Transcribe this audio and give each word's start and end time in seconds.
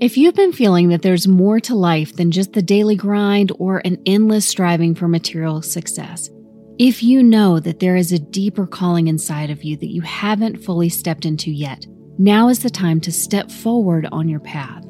If 0.00 0.16
you've 0.16 0.36
been 0.36 0.52
feeling 0.52 0.90
that 0.90 1.02
there's 1.02 1.26
more 1.26 1.58
to 1.58 1.74
life 1.74 2.14
than 2.14 2.30
just 2.30 2.52
the 2.52 2.62
daily 2.62 2.94
grind 2.94 3.50
or 3.58 3.82
an 3.84 4.00
endless 4.06 4.46
striving 4.46 4.94
for 4.94 5.08
material 5.08 5.60
success, 5.60 6.30
if 6.78 7.02
you 7.02 7.20
know 7.20 7.58
that 7.58 7.80
there 7.80 7.96
is 7.96 8.12
a 8.12 8.18
deeper 8.20 8.64
calling 8.64 9.08
inside 9.08 9.50
of 9.50 9.64
you 9.64 9.76
that 9.78 9.90
you 9.90 10.00
haven't 10.02 10.62
fully 10.62 10.88
stepped 10.88 11.24
into 11.26 11.50
yet, 11.50 11.84
now 12.16 12.48
is 12.48 12.60
the 12.60 12.70
time 12.70 13.00
to 13.00 13.10
step 13.10 13.50
forward 13.50 14.06
on 14.12 14.28
your 14.28 14.38
path. 14.38 14.84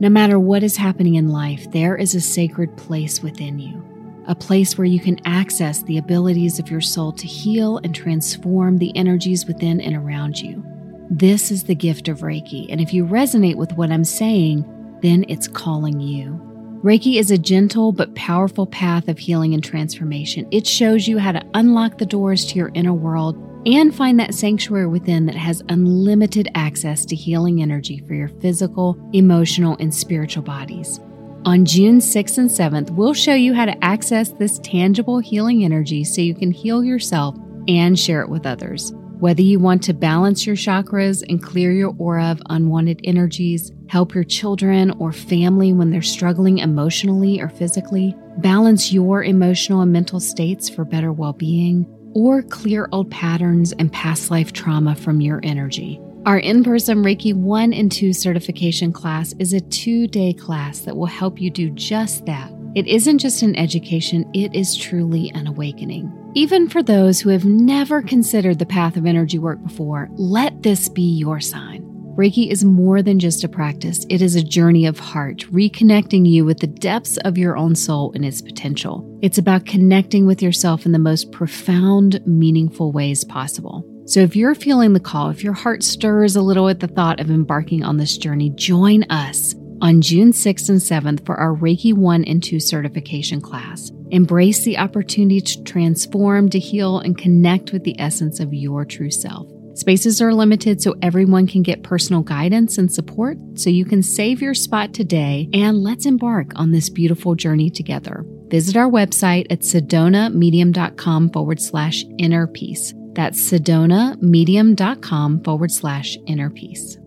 No 0.00 0.08
matter 0.08 0.40
what 0.40 0.64
is 0.64 0.76
happening 0.76 1.14
in 1.14 1.28
life, 1.28 1.70
there 1.70 1.96
is 1.96 2.16
a 2.16 2.20
sacred 2.20 2.76
place 2.76 3.22
within 3.22 3.60
you, 3.60 3.80
a 4.26 4.34
place 4.34 4.76
where 4.76 4.86
you 4.86 4.98
can 4.98 5.20
access 5.24 5.84
the 5.84 5.98
abilities 5.98 6.58
of 6.58 6.68
your 6.68 6.80
soul 6.80 7.12
to 7.12 7.28
heal 7.28 7.78
and 7.84 7.94
transform 7.94 8.78
the 8.78 8.96
energies 8.96 9.46
within 9.46 9.80
and 9.80 9.94
around 9.94 10.36
you. 10.36 10.64
This 11.10 11.50
is 11.50 11.64
the 11.64 11.74
gift 11.74 12.08
of 12.08 12.18
Reiki, 12.18 12.66
and 12.68 12.82
if 12.82 12.92
you 12.92 13.06
resonate 13.06 13.54
with 13.54 13.72
what 13.72 13.90
I'm 13.90 14.04
saying, 14.04 14.62
then 15.00 15.24
it's 15.28 15.48
calling 15.48 16.00
you. 16.00 16.38
Reiki 16.84 17.18
is 17.18 17.30
a 17.30 17.38
gentle 17.38 17.92
but 17.92 18.14
powerful 18.14 18.66
path 18.66 19.08
of 19.08 19.18
healing 19.18 19.54
and 19.54 19.64
transformation. 19.64 20.46
It 20.50 20.66
shows 20.66 21.08
you 21.08 21.18
how 21.18 21.32
to 21.32 21.44
unlock 21.54 21.96
the 21.96 22.04
doors 22.04 22.44
to 22.46 22.56
your 22.56 22.70
inner 22.74 22.92
world 22.92 23.36
and 23.64 23.94
find 23.94 24.20
that 24.20 24.34
sanctuary 24.34 24.86
within 24.86 25.24
that 25.26 25.34
has 25.34 25.62
unlimited 25.70 26.48
access 26.54 27.06
to 27.06 27.16
healing 27.16 27.62
energy 27.62 28.04
for 28.06 28.12
your 28.12 28.28
physical, 28.28 28.98
emotional, 29.14 29.78
and 29.80 29.94
spiritual 29.94 30.42
bodies. 30.42 31.00
On 31.46 31.64
June 31.64 32.00
6th 32.00 32.36
and 32.36 32.50
7th, 32.50 32.90
we'll 32.90 33.14
show 33.14 33.34
you 33.34 33.54
how 33.54 33.64
to 33.64 33.84
access 33.84 34.30
this 34.32 34.58
tangible 34.58 35.20
healing 35.20 35.64
energy 35.64 36.04
so 36.04 36.20
you 36.20 36.34
can 36.34 36.50
heal 36.50 36.84
yourself 36.84 37.34
and 37.66 37.98
share 37.98 38.20
it 38.20 38.28
with 38.28 38.44
others. 38.44 38.92
Whether 39.20 39.42
you 39.42 39.58
want 39.58 39.82
to 39.82 39.94
balance 39.94 40.46
your 40.46 40.54
chakras 40.54 41.24
and 41.28 41.42
clear 41.42 41.72
your 41.72 41.92
aura 41.98 42.26
of 42.26 42.40
unwanted 42.50 43.00
energies, 43.02 43.72
help 43.88 44.14
your 44.14 44.22
children 44.22 44.92
or 45.00 45.10
family 45.10 45.72
when 45.72 45.90
they're 45.90 46.02
struggling 46.02 46.58
emotionally 46.58 47.40
or 47.40 47.48
physically, 47.48 48.14
balance 48.36 48.92
your 48.92 49.24
emotional 49.24 49.80
and 49.80 49.92
mental 49.92 50.20
states 50.20 50.68
for 50.68 50.84
better 50.84 51.12
well 51.12 51.32
being, 51.32 51.84
or 52.14 52.42
clear 52.42 52.88
old 52.92 53.10
patterns 53.10 53.72
and 53.72 53.92
past 53.92 54.30
life 54.30 54.52
trauma 54.52 54.94
from 54.94 55.20
your 55.20 55.40
energy. 55.42 56.00
Our 56.24 56.38
in 56.38 56.62
person 56.62 57.02
Reiki 57.02 57.34
1 57.34 57.72
and 57.72 57.90
2 57.90 58.12
certification 58.12 58.92
class 58.92 59.34
is 59.40 59.52
a 59.52 59.60
two 59.60 60.06
day 60.06 60.32
class 60.32 60.78
that 60.80 60.96
will 60.96 61.06
help 61.06 61.40
you 61.40 61.50
do 61.50 61.70
just 61.70 62.24
that. 62.26 62.52
It 62.78 62.86
isn't 62.86 63.18
just 63.18 63.42
an 63.42 63.56
education, 63.56 64.24
it 64.32 64.54
is 64.54 64.76
truly 64.76 65.32
an 65.34 65.48
awakening. 65.48 66.12
Even 66.34 66.68
for 66.68 66.80
those 66.80 67.18
who 67.18 67.28
have 67.30 67.44
never 67.44 68.00
considered 68.00 68.60
the 68.60 68.66
path 68.66 68.96
of 68.96 69.04
energy 69.04 69.36
work 69.36 69.60
before, 69.64 70.08
let 70.12 70.62
this 70.62 70.88
be 70.88 71.02
your 71.02 71.40
sign. 71.40 71.82
Reiki 72.16 72.52
is 72.52 72.64
more 72.64 73.02
than 73.02 73.18
just 73.18 73.42
a 73.42 73.48
practice, 73.48 74.06
it 74.08 74.22
is 74.22 74.36
a 74.36 74.44
journey 74.44 74.86
of 74.86 75.00
heart, 75.00 75.38
reconnecting 75.50 76.24
you 76.24 76.44
with 76.44 76.60
the 76.60 76.68
depths 76.68 77.16
of 77.24 77.36
your 77.36 77.56
own 77.56 77.74
soul 77.74 78.12
and 78.14 78.24
its 78.24 78.40
potential. 78.40 79.18
It's 79.22 79.38
about 79.38 79.66
connecting 79.66 80.24
with 80.24 80.40
yourself 80.40 80.86
in 80.86 80.92
the 80.92 81.00
most 81.00 81.32
profound, 81.32 82.24
meaningful 82.28 82.92
ways 82.92 83.24
possible. 83.24 83.84
So, 84.06 84.20
if 84.20 84.36
you're 84.36 84.54
feeling 84.54 84.92
the 84.92 85.00
call, 85.00 85.30
if 85.30 85.42
your 85.42 85.52
heart 85.52 85.82
stirs 85.82 86.36
a 86.36 86.42
little 86.42 86.68
at 86.68 86.78
the 86.78 86.86
thought 86.86 87.18
of 87.18 87.28
embarking 87.28 87.82
on 87.82 87.96
this 87.96 88.16
journey, 88.16 88.50
join 88.50 89.02
us 89.10 89.56
on 89.80 90.00
June 90.00 90.32
6th 90.32 90.68
and 90.68 90.80
7th 90.80 91.24
for 91.26 91.36
our 91.36 91.54
Reiki 91.54 91.94
1 91.94 92.24
and 92.24 92.42
2 92.42 92.58
certification 92.60 93.40
class. 93.40 93.90
Embrace 94.10 94.64
the 94.64 94.78
opportunity 94.78 95.40
to 95.40 95.62
transform, 95.64 96.48
to 96.50 96.58
heal, 96.58 96.98
and 96.98 97.18
connect 97.18 97.72
with 97.72 97.84
the 97.84 97.98
essence 98.00 98.40
of 98.40 98.54
your 98.54 98.84
true 98.84 99.10
self. 99.10 99.48
Spaces 99.74 100.20
are 100.20 100.34
limited 100.34 100.82
so 100.82 100.96
everyone 101.02 101.46
can 101.46 101.62
get 101.62 101.84
personal 101.84 102.22
guidance 102.22 102.78
and 102.78 102.92
support, 102.92 103.38
so 103.54 103.70
you 103.70 103.84
can 103.84 104.02
save 104.02 104.42
your 104.42 104.54
spot 104.54 104.92
today 104.92 105.48
and 105.52 105.84
let's 105.84 106.04
embark 106.04 106.50
on 106.56 106.72
this 106.72 106.88
beautiful 106.88 107.36
journey 107.36 107.70
together. 107.70 108.24
Visit 108.48 108.76
our 108.76 108.90
website 108.90 109.46
at 109.50 109.60
sedonamedium.com 109.60 111.30
forward 111.30 111.60
slash 111.60 112.04
inner 112.18 112.48
peace. 112.48 112.92
That's 113.12 113.40
sedonamedium.com 113.40 115.44
forward 115.44 115.70
slash 115.70 116.16
inner 116.26 116.50
peace. 116.50 116.98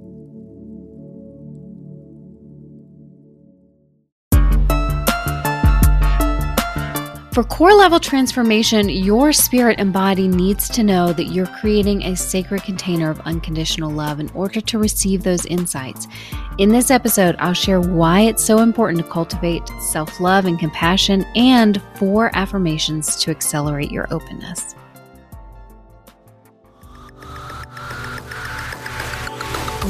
For 7.34 7.46
core 7.46 7.74
level 7.74 7.98
transformation, 7.98 8.90
your 8.90 9.32
spirit 9.32 9.80
and 9.80 9.94
body 9.94 10.28
needs 10.28 10.68
to 10.68 10.84
know 10.84 11.14
that 11.14 11.28
you're 11.28 11.48
creating 11.48 12.04
a 12.04 12.14
sacred 12.14 12.64
container 12.64 13.10
of 13.10 13.22
unconditional 13.22 13.90
love 13.90 14.20
in 14.20 14.30
order 14.32 14.60
to 14.60 14.78
receive 14.78 15.24
those 15.24 15.46
insights. 15.46 16.10
In 16.58 16.68
this 16.68 16.92
episode, 16.92 17.38
I'll 17.40 17.54
share 17.54 17.80
why 17.80 18.24
it's 18.24 18.44
so 18.44 18.58
important 18.58 19.02
to 19.02 19.10
cultivate 19.10 19.66
self 19.80 20.20
love 20.20 20.44
and 20.44 20.60
compassion 20.60 21.24
and 21.38 21.82
four 21.96 22.36
affirmations 22.36 23.16
to 23.24 23.32
accelerate 23.32 23.92
your 23.92 24.14
openness. 24.14 24.76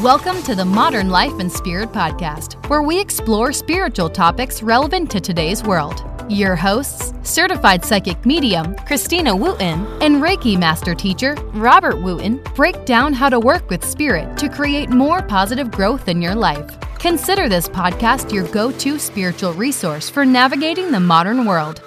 Welcome 0.03 0.43
to 0.43 0.53
the 0.53 0.65
Modern 0.65 1.09
Life 1.09 1.39
and 1.39 1.51
Spirit 1.51 1.91
Podcast, 1.91 2.63
where 2.69 2.83
we 2.83 2.99
explore 2.99 3.51
spiritual 3.51 4.11
topics 4.11 4.61
relevant 4.61 5.09
to 5.09 5.19
today's 5.19 5.63
world. 5.63 6.10
Your 6.29 6.55
hosts, 6.55 7.13
certified 7.23 7.83
psychic 7.83 8.25
medium 8.25 8.75
Christina 8.87 9.35
Wooten 9.35 9.85
and 10.01 10.21
Reiki 10.21 10.57
master 10.57 10.95
teacher 10.95 11.35
Robert 11.53 12.01
Wooten, 12.01 12.41
break 12.55 12.85
down 12.85 13.13
how 13.13 13.29
to 13.29 13.39
work 13.39 13.69
with 13.69 13.83
spirit 13.83 14.37
to 14.37 14.47
create 14.47 14.89
more 14.89 15.21
positive 15.21 15.71
growth 15.71 16.07
in 16.07 16.21
your 16.21 16.35
life. 16.35 16.79
Consider 16.99 17.49
this 17.49 17.67
podcast 17.67 18.31
your 18.31 18.47
go 18.49 18.71
to 18.71 18.99
spiritual 18.99 19.53
resource 19.53 20.09
for 20.09 20.25
navigating 20.25 20.91
the 20.91 20.99
modern 20.99 21.45
world. 21.45 21.81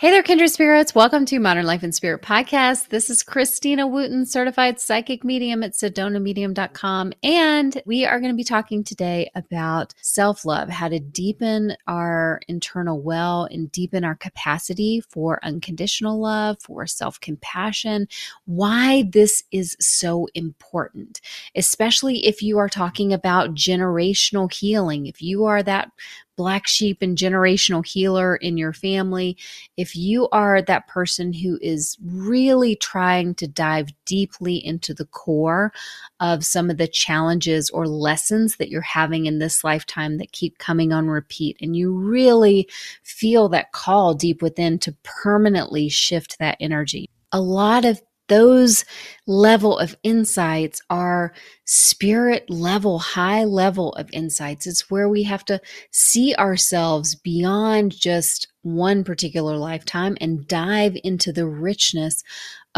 Hey 0.00 0.12
there, 0.12 0.22
kindred 0.22 0.50
spirits. 0.50 0.94
Welcome 0.94 1.24
to 1.24 1.40
Modern 1.40 1.66
Life 1.66 1.82
and 1.82 1.92
Spirit 1.92 2.22
Podcast. 2.22 2.86
This 2.86 3.10
is 3.10 3.24
Christina 3.24 3.84
Wooten, 3.84 4.26
certified 4.26 4.78
psychic 4.78 5.24
medium 5.24 5.64
at 5.64 5.72
sedonamedium.com. 5.72 7.14
And 7.24 7.82
we 7.84 8.04
are 8.04 8.20
going 8.20 8.30
to 8.30 8.36
be 8.36 8.44
talking 8.44 8.84
today 8.84 9.28
about 9.34 9.94
self 10.00 10.44
love, 10.44 10.68
how 10.68 10.86
to 10.86 11.00
deepen 11.00 11.76
our 11.88 12.40
internal 12.46 13.02
well 13.02 13.48
and 13.50 13.72
deepen 13.72 14.04
our 14.04 14.14
capacity 14.14 15.00
for 15.00 15.44
unconditional 15.44 16.20
love, 16.20 16.58
for 16.62 16.86
self 16.86 17.18
compassion, 17.18 18.06
why 18.44 19.02
this 19.10 19.42
is 19.50 19.76
so 19.80 20.28
important, 20.34 21.20
especially 21.56 22.24
if 22.24 22.40
you 22.40 22.58
are 22.58 22.68
talking 22.68 23.12
about 23.12 23.56
generational 23.56 24.52
healing. 24.52 25.06
If 25.06 25.20
you 25.20 25.46
are 25.46 25.64
that 25.64 25.90
black 26.38 26.68
sheep 26.68 27.02
and 27.02 27.18
generational 27.18 27.84
healer 27.84 28.36
in 28.36 28.56
your 28.56 28.72
family, 28.72 29.36
if 29.76 29.96
you 29.96 30.28
are 30.30 30.62
that 30.62 30.86
person 30.86 31.32
who 31.32 31.58
is 31.60 31.98
really 32.02 32.76
trying 32.76 33.34
to 33.34 33.48
dive 33.48 33.88
deeply 34.06 34.64
into 34.64 34.94
the 34.94 35.04
core 35.04 35.72
of 36.20 36.46
some 36.46 36.70
of 36.70 36.78
the 36.78 36.86
challenges 36.86 37.68
or 37.70 37.88
lessons 37.88 38.56
that 38.56 38.70
you're 38.70 38.80
having 38.80 39.26
in 39.26 39.40
this 39.40 39.64
lifetime 39.64 40.18
that 40.18 40.30
keep 40.32 40.58
coming 40.58 40.92
on 40.92 41.08
repeat, 41.08 41.56
and 41.60 41.76
you 41.76 41.92
really 41.92 42.68
feel 43.02 43.48
that 43.48 43.72
call 43.72 44.14
deep 44.14 44.40
within 44.40 44.78
to 44.78 44.94
permanently 45.02 45.88
shift 45.88 46.38
that 46.38 46.56
energy. 46.60 47.10
A 47.32 47.40
lot 47.40 47.84
of 47.84 48.00
those 48.28 48.84
level 49.26 49.78
of 49.78 49.96
insights 50.02 50.80
are 50.88 51.34
spirit 51.64 52.48
level, 52.48 52.98
high 52.98 53.44
level 53.44 53.92
of 53.94 54.08
insights. 54.12 54.66
It's 54.66 54.90
where 54.90 55.08
we 55.08 55.24
have 55.24 55.44
to 55.46 55.60
see 55.90 56.34
ourselves 56.36 57.14
beyond 57.14 57.98
just 57.98 58.48
one 58.62 59.04
particular 59.04 59.56
lifetime 59.56 60.16
and 60.20 60.46
dive 60.46 60.96
into 61.04 61.32
the 61.32 61.46
richness 61.46 62.22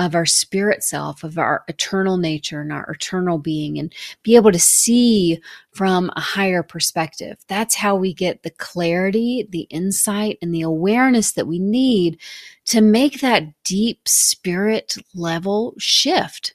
of 0.07 0.15
our 0.15 0.25
spirit 0.25 0.83
self, 0.83 1.23
of 1.23 1.37
our 1.37 1.63
eternal 1.69 2.17
nature 2.17 2.63
and 2.63 2.73
our 2.73 2.91
eternal 2.91 3.39
being, 3.39 3.79
and 3.79 3.95
be 4.23 4.35
able 4.35 4.51
to 4.51 4.59
see 4.59 5.39
from 5.73 6.11
a 6.17 6.21
higher 6.21 6.63
perspective. 6.63 7.37
That's 7.49 7.75
how 7.75 7.97
we 7.97 8.15
get 8.15 8.43
the 8.43 8.51
clarity, 8.51 9.47
the 9.51 9.67
insight, 9.71 10.39
and 10.41 10.55
the 10.55 10.63
awareness 10.63 11.33
that 11.33 11.47
we 11.47 11.59
need 11.59 12.19
to 12.67 12.81
make 12.81 13.21
that 13.21 13.45
deep 13.63 14.09
spirit 14.09 14.95
level 15.15 15.75
shift. 15.79 16.55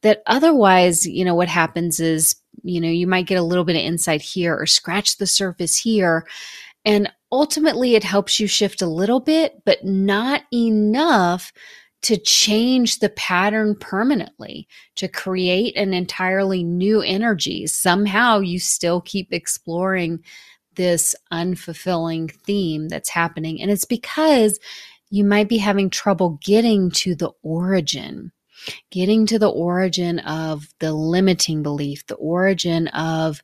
That 0.00 0.22
otherwise, 0.26 1.06
you 1.06 1.26
know, 1.26 1.34
what 1.34 1.48
happens 1.48 2.00
is, 2.00 2.34
you 2.62 2.80
know, 2.80 2.88
you 2.88 3.06
might 3.06 3.26
get 3.26 3.38
a 3.38 3.42
little 3.42 3.64
bit 3.64 3.76
of 3.76 3.82
insight 3.82 4.22
here 4.22 4.56
or 4.56 4.64
scratch 4.64 5.18
the 5.18 5.26
surface 5.26 5.76
here. 5.76 6.26
And 6.86 7.12
ultimately, 7.30 7.94
it 7.96 8.04
helps 8.04 8.40
you 8.40 8.46
shift 8.46 8.80
a 8.80 8.86
little 8.86 9.20
bit, 9.20 9.62
but 9.66 9.84
not 9.84 10.44
enough 10.54 11.52
to 12.02 12.16
change 12.16 13.00
the 13.00 13.08
pattern 13.10 13.74
permanently, 13.74 14.68
to 14.94 15.08
create 15.08 15.76
an 15.76 15.92
entirely 15.92 16.62
new 16.62 17.02
energy. 17.02 17.66
Somehow 17.66 18.38
you 18.38 18.60
still 18.60 19.00
keep 19.00 19.32
exploring 19.32 20.22
this 20.76 21.16
unfulfilling 21.32 22.30
theme 22.30 22.88
that's 22.88 23.08
happening. 23.08 23.60
And 23.60 23.70
it's 23.70 23.84
because 23.84 24.60
you 25.10 25.24
might 25.24 25.48
be 25.48 25.58
having 25.58 25.90
trouble 25.90 26.38
getting 26.42 26.90
to 26.92 27.16
the 27.16 27.32
origin. 27.42 28.30
getting 28.90 29.26
to 29.26 29.38
the 29.38 29.50
origin 29.50 30.18
of 30.20 30.68
the 30.80 30.92
limiting 30.92 31.62
belief, 31.62 32.06
the 32.06 32.16
origin 32.16 32.88
of 32.88 33.42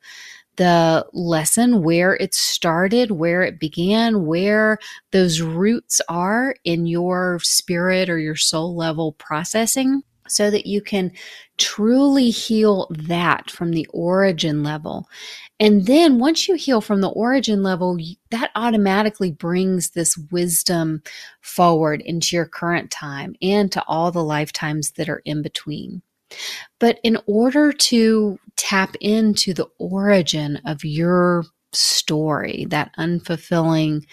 the 0.57 1.07
lesson, 1.13 1.83
where 1.83 2.15
it 2.15 2.35
started, 2.35 3.11
where 3.11 3.43
it 3.43 3.59
began, 3.59 4.27
where 4.27 4.79
those 5.11 5.41
roots 5.41 6.01
are 6.09 6.55
in 6.65 6.87
your 6.87 7.39
spirit 7.43 8.09
or 8.09 8.19
your 8.19 8.37
soul 8.37 8.77
level 8.77 9.13
processing 9.13 10.03
so 10.29 10.51
that 10.51 10.67
you 10.67 10.81
can 10.81 11.13
truly 11.59 12.31
heal 12.31 12.87
that 12.91 13.51
from 13.51 13.73
the 13.73 13.87
origin 13.93 14.63
level. 14.63 15.09
And 15.61 15.87
then 15.87 16.19
once 16.19 16.49
you 16.49 16.55
heal 16.55 16.81
from 16.81 17.01
the 17.01 17.11
origin 17.11 17.63
level, 17.63 17.99
that 18.31 18.51
automatically 18.55 19.33
brings 19.33 19.91
this 19.91 20.17
wisdom 20.31 21.03
forward 21.41 22.01
into 22.01 22.37
your 22.37 22.47
current 22.47 22.91
time 22.91 23.37
and 23.43 23.71
to 23.73 23.85
all 23.87 24.11
the 24.11 24.25
lifetimes 24.25 24.93
that 24.93 25.09
are 25.09 25.23
in 25.25 25.43
between. 25.43 26.03
But 26.79 26.99
in 27.03 27.19
order 27.27 27.73
to 27.73 28.39
tap 28.57 28.97
into 29.01 29.55
the 29.55 29.69
origin 29.79 30.61
of 30.65 30.85
your 30.85 31.45
story, 31.73 32.67
that 32.71 32.93
unfulfilling, 32.99 34.05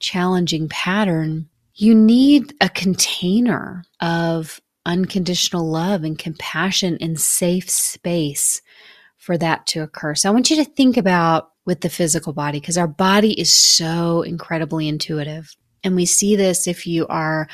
challenging 0.00 0.68
pattern, 0.68 1.48
you 1.74 1.94
need 1.94 2.54
a 2.60 2.68
container 2.68 3.84
of 4.00 4.60
unconditional 4.86 5.68
love 5.68 6.02
and 6.02 6.18
compassion 6.18 6.98
and 7.00 7.20
safe 7.20 7.68
space 7.70 8.62
for 9.16 9.36
that 9.36 9.66
to 9.66 9.82
occur. 9.82 10.14
So 10.14 10.28
I 10.28 10.32
want 10.32 10.50
you 10.50 10.56
to 10.56 10.64
think 10.64 10.96
about 10.96 11.50
with 11.66 11.82
the 11.82 11.90
physical 11.90 12.32
body 12.32 12.60
because 12.60 12.78
our 12.78 12.88
body 12.88 13.38
is 13.38 13.52
so 13.52 14.22
incredibly 14.22 14.88
intuitive. 14.88 15.54
And 15.84 15.94
we 15.94 16.06
see 16.06 16.34
this 16.34 16.66
if 16.66 16.86
you 16.86 17.06
are 17.08 17.48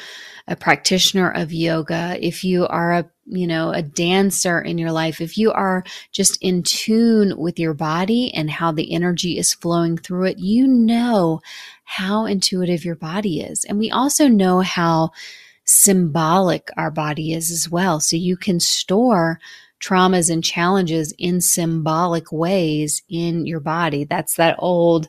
a 0.46 0.56
practitioner 0.56 1.30
of 1.30 1.52
yoga, 1.52 2.16
if 2.24 2.44
you 2.44 2.66
are 2.68 2.92
a, 2.92 3.10
you 3.26 3.46
know, 3.46 3.70
a 3.70 3.82
dancer 3.82 4.60
in 4.60 4.78
your 4.78 4.92
life, 4.92 5.20
if 5.20 5.38
you 5.38 5.52
are 5.52 5.84
just 6.12 6.38
in 6.42 6.62
tune 6.62 7.36
with 7.36 7.58
your 7.58 7.74
body 7.74 8.32
and 8.34 8.50
how 8.50 8.70
the 8.72 8.92
energy 8.92 9.38
is 9.38 9.54
flowing 9.54 9.96
through 9.96 10.24
it, 10.24 10.38
you 10.38 10.66
know 10.66 11.40
how 11.84 12.26
intuitive 12.26 12.84
your 12.84 12.96
body 12.96 13.40
is. 13.40 13.64
And 13.64 13.78
we 13.78 13.90
also 13.90 14.28
know 14.28 14.60
how 14.60 15.12
symbolic 15.64 16.70
our 16.76 16.90
body 16.90 17.32
is 17.32 17.50
as 17.50 17.70
well. 17.70 18.00
So 18.00 18.16
you 18.16 18.36
can 18.36 18.60
store 18.60 19.40
traumas 19.80 20.30
and 20.30 20.42
challenges 20.42 21.12
in 21.18 21.40
symbolic 21.40 22.32
ways 22.32 23.02
in 23.08 23.46
your 23.46 23.60
body. 23.60 24.04
That's 24.04 24.36
that 24.36 24.56
old 24.58 25.08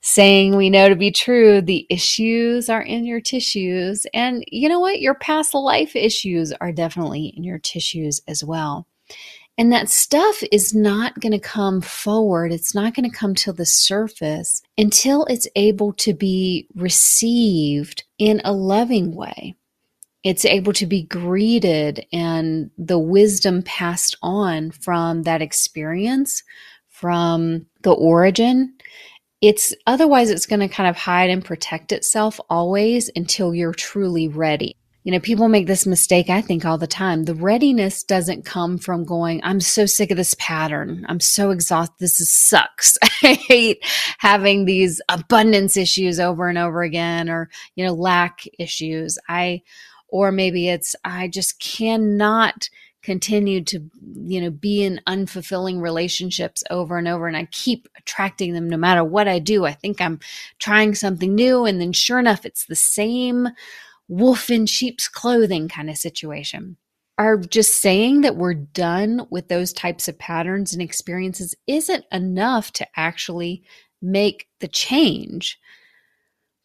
saying 0.00 0.56
we 0.56 0.70
know 0.70 0.88
to 0.88 0.96
be 0.96 1.10
true. 1.10 1.60
The 1.60 1.86
issues 1.90 2.68
are 2.68 2.82
in 2.82 3.04
your 3.04 3.20
tissues. 3.20 4.06
And 4.14 4.44
you 4.48 4.68
know 4.68 4.80
what? 4.80 5.00
Your 5.00 5.14
past 5.14 5.54
life 5.54 5.94
issues 5.96 6.52
are 6.60 6.72
definitely 6.72 7.34
in 7.36 7.44
your 7.44 7.58
tissues 7.58 8.20
as 8.28 8.44
well. 8.44 8.86
And 9.58 9.72
that 9.72 9.88
stuff 9.88 10.40
is 10.52 10.72
not 10.72 11.18
going 11.18 11.32
to 11.32 11.40
come 11.40 11.80
forward. 11.80 12.52
It's 12.52 12.76
not 12.76 12.94
going 12.94 13.10
to 13.10 13.16
come 13.16 13.34
to 13.36 13.52
the 13.52 13.66
surface 13.66 14.62
until 14.78 15.24
it's 15.24 15.48
able 15.56 15.92
to 15.94 16.14
be 16.14 16.68
received 16.76 18.04
in 18.18 18.40
a 18.44 18.52
loving 18.52 19.16
way 19.16 19.56
it's 20.28 20.44
able 20.44 20.74
to 20.74 20.84
be 20.84 21.04
greeted 21.04 22.04
and 22.12 22.70
the 22.76 22.98
wisdom 22.98 23.62
passed 23.62 24.14
on 24.20 24.70
from 24.70 25.22
that 25.22 25.40
experience 25.40 26.42
from 26.90 27.64
the 27.82 27.92
origin. 27.92 28.74
It's 29.40 29.74
otherwise 29.86 30.28
it's 30.28 30.44
going 30.44 30.60
to 30.60 30.68
kind 30.68 30.86
of 30.86 30.96
hide 30.96 31.30
and 31.30 31.42
protect 31.42 31.92
itself 31.92 32.38
always 32.50 33.10
until 33.16 33.54
you're 33.54 33.72
truly 33.72 34.28
ready. 34.28 34.76
You 35.04 35.12
know 35.12 35.20
people 35.20 35.48
make 35.48 35.66
this 35.66 35.86
mistake 35.86 36.28
i 36.28 36.42
think 36.42 36.66
all 36.66 36.76
the 36.76 36.86
time. 36.86 37.24
The 37.24 37.34
readiness 37.34 38.02
doesn't 38.02 38.44
come 38.44 38.76
from 38.76 39.06
going 39.06 39.40
i'm 39.42 39.60
so 39.60 39.86
sick 39.86 40.10
of 40.10 40.18
this 40.18 40.34
pattern. 40.38 41.06
I'm 41.08 41.20
so 41.20 41.52
exhausted. 41.52 41.96
This 42.00 42.20
is, 42.20 42.30
sucks. 42.30 42.98
I 43.22 43.32
hate 43.32 43.78
having 44.18 44.66
these 44.66 45.00
abundance 45.08 45.78
issues 45.78 46.20
over 46.20 46.50
and 46.50 46.58
over 46.58 46.82
again 46.82 47.30
or 47.30 47.48
you 47.76 47.86
know 47.86 47.94
lack 47.94 48.42
issues. 48.58 49.16
I 49.26 49.62
or 50.08 50.32
maybe 50.32 50.68
it's 50.68 50.94
i 51.04 51.28
just 51.28 51.60
cannot 51.60 52.68
continue 53.02 53.62
to 53.62 53.88
you 54.24 54.40
know 54.40 54.50
be 54.50 54.82
in 54.82 55.00
unfulfilling 55.06 55.80
relationships 55.80 56.64
over 56.70 56.98
and 56.98 57.06
over 57.08 57.26
and 57.26 57.36
i 57.36 57.46
keep 57.52 57.88
attracting 57.96 58.52
them 58.52 58.68
no 58.68 58.76
matter 58.76 59.04
what 59.04 59.28
i 59.28 59.38
do. 59.38 59.64
I 59.64 59.72
think 59.72 60.00
i'm 60.00 60.18
trying 60.58 60.94
something 60.94 61.34
new 61.34 61.64
and 61.64 61.80
then 61.80 61.92
sure 61.92 62.18
enough 62.18 62.44
it's 62.44 62.66
the 62.66 62.74
same 62.74 63.48
wolf 64.08 64.50
in 64.50 64.66
sheep's 64.66 65.06
clothing 65.06 65.68
kind 65.68 65.90
of 65.90 65.96
situation. 65.96 66.76
Are 67.18 67.36
just 67.36 67.80
saying 67.80 68.22
that 68.22 68.36
we're 68.36 68.54
done 68.54 69.26
with 69.30 69.48
those 69.48 69.72
types 69.72 70.08
of 70.08 70.18
patterns 70.18 70.72
and 70.72 70.80
experiences 70.80 71.54
isn't 71.66 72.04
enough 72.12 72.72
to 72.74 72.86
actually 72.96 73.64
make 74.00 74.48
the 74.60 74.68
change 74.68 75.58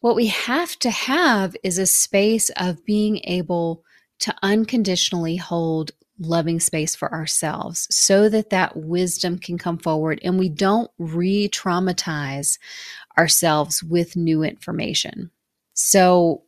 what 0.04 0.16
we 0.16 0.26
have 0.26 0.78
to 0.78 0.90
have 0.90 1.56
is 1.62 1.78
a 1.78 1.86
space 1.86 2.50
of 2.58 2.84
being 2.84 3.22
able 3.24 3.82
to 4.18 4.34
unconditionally 4.42 5.34
hold 5.34 5.92
loving 6.18 6.60
space 6.60 6.94
for 6.94 7.10
ourselves 7.10 7.88
so 7.90 8.28
that 8.28 8.50
that 8.50 8.76
wisdom 8.76 9.38
can 9.38 9.56
come 9.56 9.78
forward 9.78 10.20
and 10.22 10.38
we 10.38 10.50
don't 10.50 10.90
re 10.98 11.48
traumatize 11.48 12.58
ourselves 13.16 13.82
with 13.82 14.14
new 14.14 14.42
information. 14.42 15.30
So, 15.72 16.42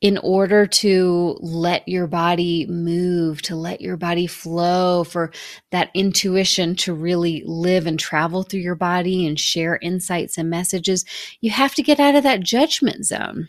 in 0.00 0.16
order 0.18 0.64
to 0.64 1.36
let 1.40 1.86
your 1.88 2.06
body 2.06 2.66
move, 2.66 3.42
to 3.42 3.56
let 3.56 3.80
your 3.80 3.96
body 3.96 4.28
flow, 4.28 5.02
for 5.02 5.32
that 5.70 5.90
intuition 5.92 6.76
to 6.76 6.94
really 6.94 7.42
live 7.44 7.86
and 7.86 7.98
travel 7.98 8.44
through 8.44 8.60
your 8.60 8.76
body 8.76 9.26
and 9.26 9.40
share 9.40 9.78
insights 9.82 10.38
and 10.38 10.48
messages, 10.48 11.04
you 11.40 11.50
have 11.50 11.74
to 11.74 11.82
get 11.82 11.98
out 11.98 12.14
of 12.14 12.22
that 12.22 12.40
judgment 12.40 13.06
zone. 13.06 13.48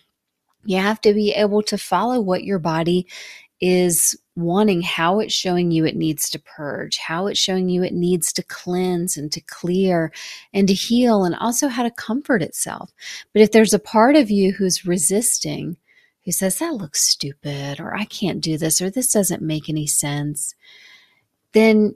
You 0.65 0.77
have 0.77 0.99
to 1.01 1.13
be 1.13 1.31
able 1.31 1.61
to 1.63 1.77
follow 1.77 2.19
what 2.19 2.43
your 2.43 2.59
body 2.59 3.07
is 3.61 4.17
wanting, 4.35 4.81
how 4.81 5.19
it's 5.19 5.33
showing 5.33 5.69
you 5.69 5.85
it 5.85 5.95
needs 5.95 6.29
to 6.31 6.39
purge, 6.39 6.97
how 6.97 7.27
it's 7.27 7.39
showing 7.39 7.69
you 7.69 7.83
it 7.83 7.93
needs 7.93 8.33
to 8.33 8.43
cleanse 8.43 9.17
and 9.17 9.31
to 9.33 9.41
clear 9.41 10.11
and 10.53 10.67
to 10.67 10.73
heal, 10.73 11.25
and 11.25 11.35
also 11.35 11.67
how 11.67 11.83
to 11.83 11.91
comfort 11.91 12.41
itself. 12.41 12.91
But 13.33 13.41
if 13.41 13.51
there's 13.51 13.73
a 13.73 13.79
part 13.79 14.15
of 14.15 14.31
you 14.31 14.53
who's 14.53 14.85
resisting, 14.85 15.77
who 16.29 16.33
says, 16.33 16.59
that 16.59 16.75
looks 16.75 17.01
stupid, 17.01 17.79
or 17.79 17.95
I 17.95 18.05
can't 18.05 18.39
do 18.39 18.55
this, 18.55 18.81
or 18.83 18.91
this 18.91 19.11
doesn't 19.11 19.41
make 19.41 19.67
any 19.67 19.87
sense, 19.87 20.53
then 21.53 21.95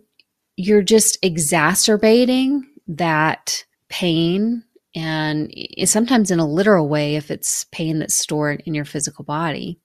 you're 0.55 0.81
just 0.81 1.19
exacerbating 1.21 2.67
that 2.87 3.63
pain. 3.89 4.63
And 4.95 5.53
sometimes 5.85 6.31
in 6.31 6.39
a 6.39 6.47
literal 6.47 6.89
way, 6.89 7.15
if 7.15 7.29
it's 7.29 7.65
pain 7.65 7.99
that's 7.99 8.15
stored 8.15 8.63
in 8.65 8.73
your 8.73 8.85
physical 8.85 9.23
body, 9.23 9.79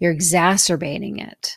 you're 0.00 0.10
exacerbating 0.10 1.20
it 1.20 1.56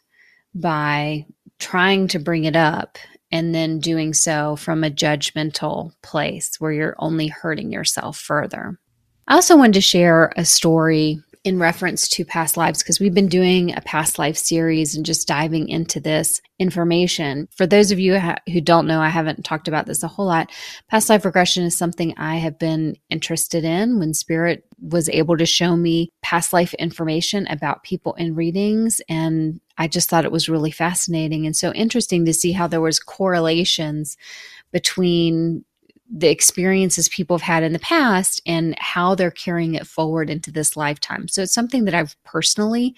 by 0.53 1.25
trying 1.57 2.07
to 2.09 2.19
bring 2.19 2.43
it 2.43 2.55
up 2.55 2.99
and 3.31 3.55
then 3.55 3.79
doing 3.79 4.13
so 4.13 4.55
from 4.57 4.83
a 4.83 4.91
judgmental 4.91 5.91
place 6.03 6.59
where 6.59 6.71
you're 6.71 6.95
only 6.99 7.27
hurting 7.27 7.71
yourself 7.71 8.15
further. 8.19 8.79
I 9.27 9.33
also 9.33 9.57
wanted 9.57 9.73
to 9.73 9.81
share 9.81 10.31
a 10.37 10.45
story 10.45 11.19
in 11.47 11.57
reference 11.57 12.09
to 12.09 12.25
past 12.25 12.57
lives 12.57 12.83
because 12.83 12.99
we've 12.99 13.13
been 13.13 13.29
doing 13.29 13.73
a 13.73 13.79
past 13.79 14.19
life 14.19 14.35
series 14.35 14.97
and 14.97 15.05
just 15.05 15.29
diving 15.29 15.69
into 15.69 15.97
this 15.97 16.41
information. 16.59 17.47
For 17.55 17.65
those 17.65 17.89
of 17.89 17.99
you 17.99 18.19
who 18.51 18.59
don't 18.59 18.85
know, 18.85 18.99
I 18.99 19.07
haven't 19.07 19.45
talked 19.45 19.69
about 19.69 19.85
this 19.85 20.03
a 20.03 20.09
whole 20.09 20.25
lot. 20.25 20.51
Past 20.89 21.07
life 21.07 21.23
regression 21.23 21.63
is 21.63 21.77
something 21.77 22.13
I 22.17 22.35
have 22.35 22.59
been 22.59 22.97
interested 23.09 23.63
in 23.63 23.97
when 23.97 24.13
Spirit 24.13 24.65
was 24.81 25.07
able 25.07 25.37
to 25.37 25.45
show 25.45 25.77
me 25.77 26.09
past 26.21 26.51
life 26.51 26.73
information 26.73 27.47
about 27.47 27.83
people 27.83 28.13
in 28.15 28.35
readings 28.35 28.99
and 29.07 29.61
I 29.77 29.87
just 29.87 30.09
thought 30.09 30.25
it 30.25 30.33
was 30.33 30.49
really 30.49 30.71
fascinating 30.71 31.45
and 31.45 31.55
so 31.55 31.71
interesting 31.71 32.25
to 32.25 32.33
see 32.33 32.51
how 32.51 32.67
there 32.67 32.81
was 32.81 32.99
correlations 32.99 34.17
between 34.73 35.63
the 36.09 36.29
experiences 36.29 37.09
people 37.09 37.37
have 37.37 37.43
had 37.43 37.63
in 37.63 37.73
the 37.73 37.79
past 37.79 38.41
and 38.45 38.75
how 38.79 39.13
they're 39.13 39.31
carrying 39.31 39.75
it 39.75 39.85
forward 39.85 40.29
into 40.29 40.51
this 40.51 40.77
lifetime. 40.77 41.27
So 41.27 41.43
it's 41.43 41.53
something 41.53 41.85
that 41.85 41.93
I've 41.93 42.15
personally 42.23 42.95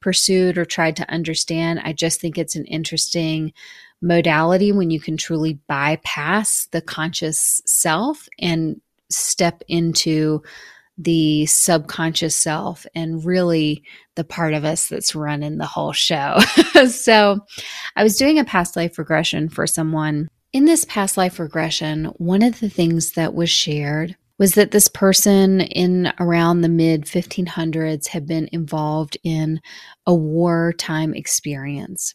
pursued 0.00 0.56
or 0.56 0.64
tried 0.64 0.96
to 0.96 1.10
understand. 1.10 1.80
I 1.82 1.92
just 1.92 2.20
think 2.20 2.38
it's 2.38 2.56
an 2.56 2.64
interesting 2.66 3.52
modality 4.00 4.72
when 4.72 4.90
you 4.90 5.00
can 5.00 5.16
truly 5.16 5.60
bypass 5.68 6.68
the 6.72 6.80
conscious 6.80 7.62
self 7.66 8.28
and 8.38 8.80
step 9.10 9.62
into 9.68 10.42
the 10.98 11.46
subconscious 11.46 12.36
self 12.36 12.86
and 12.94 13.24
really 13.24 13.82
the 14.14 14.24
part 14.24 14.54
of 14.54 14.64
us 14.64 14.88
that's 14.88 15.14
running 15.14 15.58
the 15.58 15.66
whole 15.66 15.92
show. 15.92 16.38
so 16.88 17.40
I 17.96 18.02
was 18.02 18.16
doing 18.16 18.38
a 18.38 18.44
past 18.44 18.76
life 18.76 18.98
regression 18.98 19.48
for 19.48 19.66
someone 19.66 20.28
in 20.52 20.66
this 20.66 20.84
past 20.84 21.16
life 21.16 21.38
regression, 21.38 22.06
one 22.16 22.42
of 22.42 22.60
the 22.60 22.68
things 22.68 23.12
that 23.12 23.34
was 23.34 23.50
shared 23.50 24.16
was 24.38 24.54
that 24.54 24.70
this 24.70 24.88
person 24.88 25.60
in 25.60 26.12
around 26.18 26.60
the 26.60 26.68
mid 26.68 27.04
1500s 27.04 28.08
had 28.08 28.26
been 28.26 28.48
involved 28.52 29.16
in 29.22 29.60
a 30.06 30.14
wartime 30.14 31.14
experience. 31.14 32.14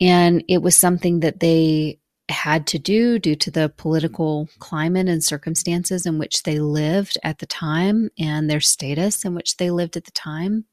And 0.00 0.44
it 0.48 0.62
was 0.62 0.76
something 0.76 1.20
that 1.20 1.40
they 1.40 1.98
had 2.30 2.66
to 2.68 2.78
do 2.78 3.18
due 3.18 3.36
to 3.36 3.50
the 3.50 3.70
political 3.70 4.48
climate 4.58 5.08
and 5.08 5.24
circumstances 5.24 6.06
in 6.06 6.18
which 6.18 6.42
they 6.42 6.58
lived 6.58 7.18
at 7.24 7.38
the 7.38 7.46
time 7.46 8.10
and 8.18 8.48
their 8.48 8.60
status 8.60 9.24
in 9.24 9.34
which 9.34 9.56
they 9.56 9.70
lived 9.70 9.96
at 9.96 10.04
the 10.04 10.12
time. 10.12 10.64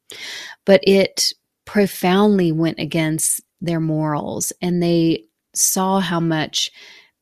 But 0.65 0.81
it 0.83 1.31
profoundly 1.65 2.51
went 2.51 2.79
against 2.79 3.41
their 3.61 3.79
morals 3.79 4.53
and 4.61 4.83
they 4.83 5.25
saw 5.57 5.99
how 5.99 6.19
much 6.19 6.71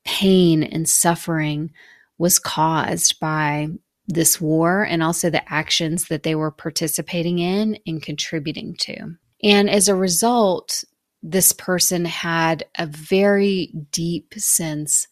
pain 0.05 0.63
and 0.63 0.87
suffering 0.87 1.71
was 2.17 2.39
caused 2.39 3.19
by 3.19 3.67
this 4.07 4.39
war 4.39 4.83
and 4.83 5.01
also 5.01 5.29
the 5.29 5.53
actions 5.53 6.07
that 6.07 6.23
they 6.23 6.35
were 6.35 6.51
participating 6.51 7.39
in 7.39 7.77
and 7.87 8.01
contributing 8.01 8.75
to. 8.79 9.15
And 9.41 9.69
as 9.69 9.87
a 9.87 9.95
result, 9.95 10.83
this 11.21 11.53
person 11.53 12.05
had 12.05 12.65
a 12.77 12.85
very 12.85 13.73
deep 13.91 14.33
sense 14.37 15.07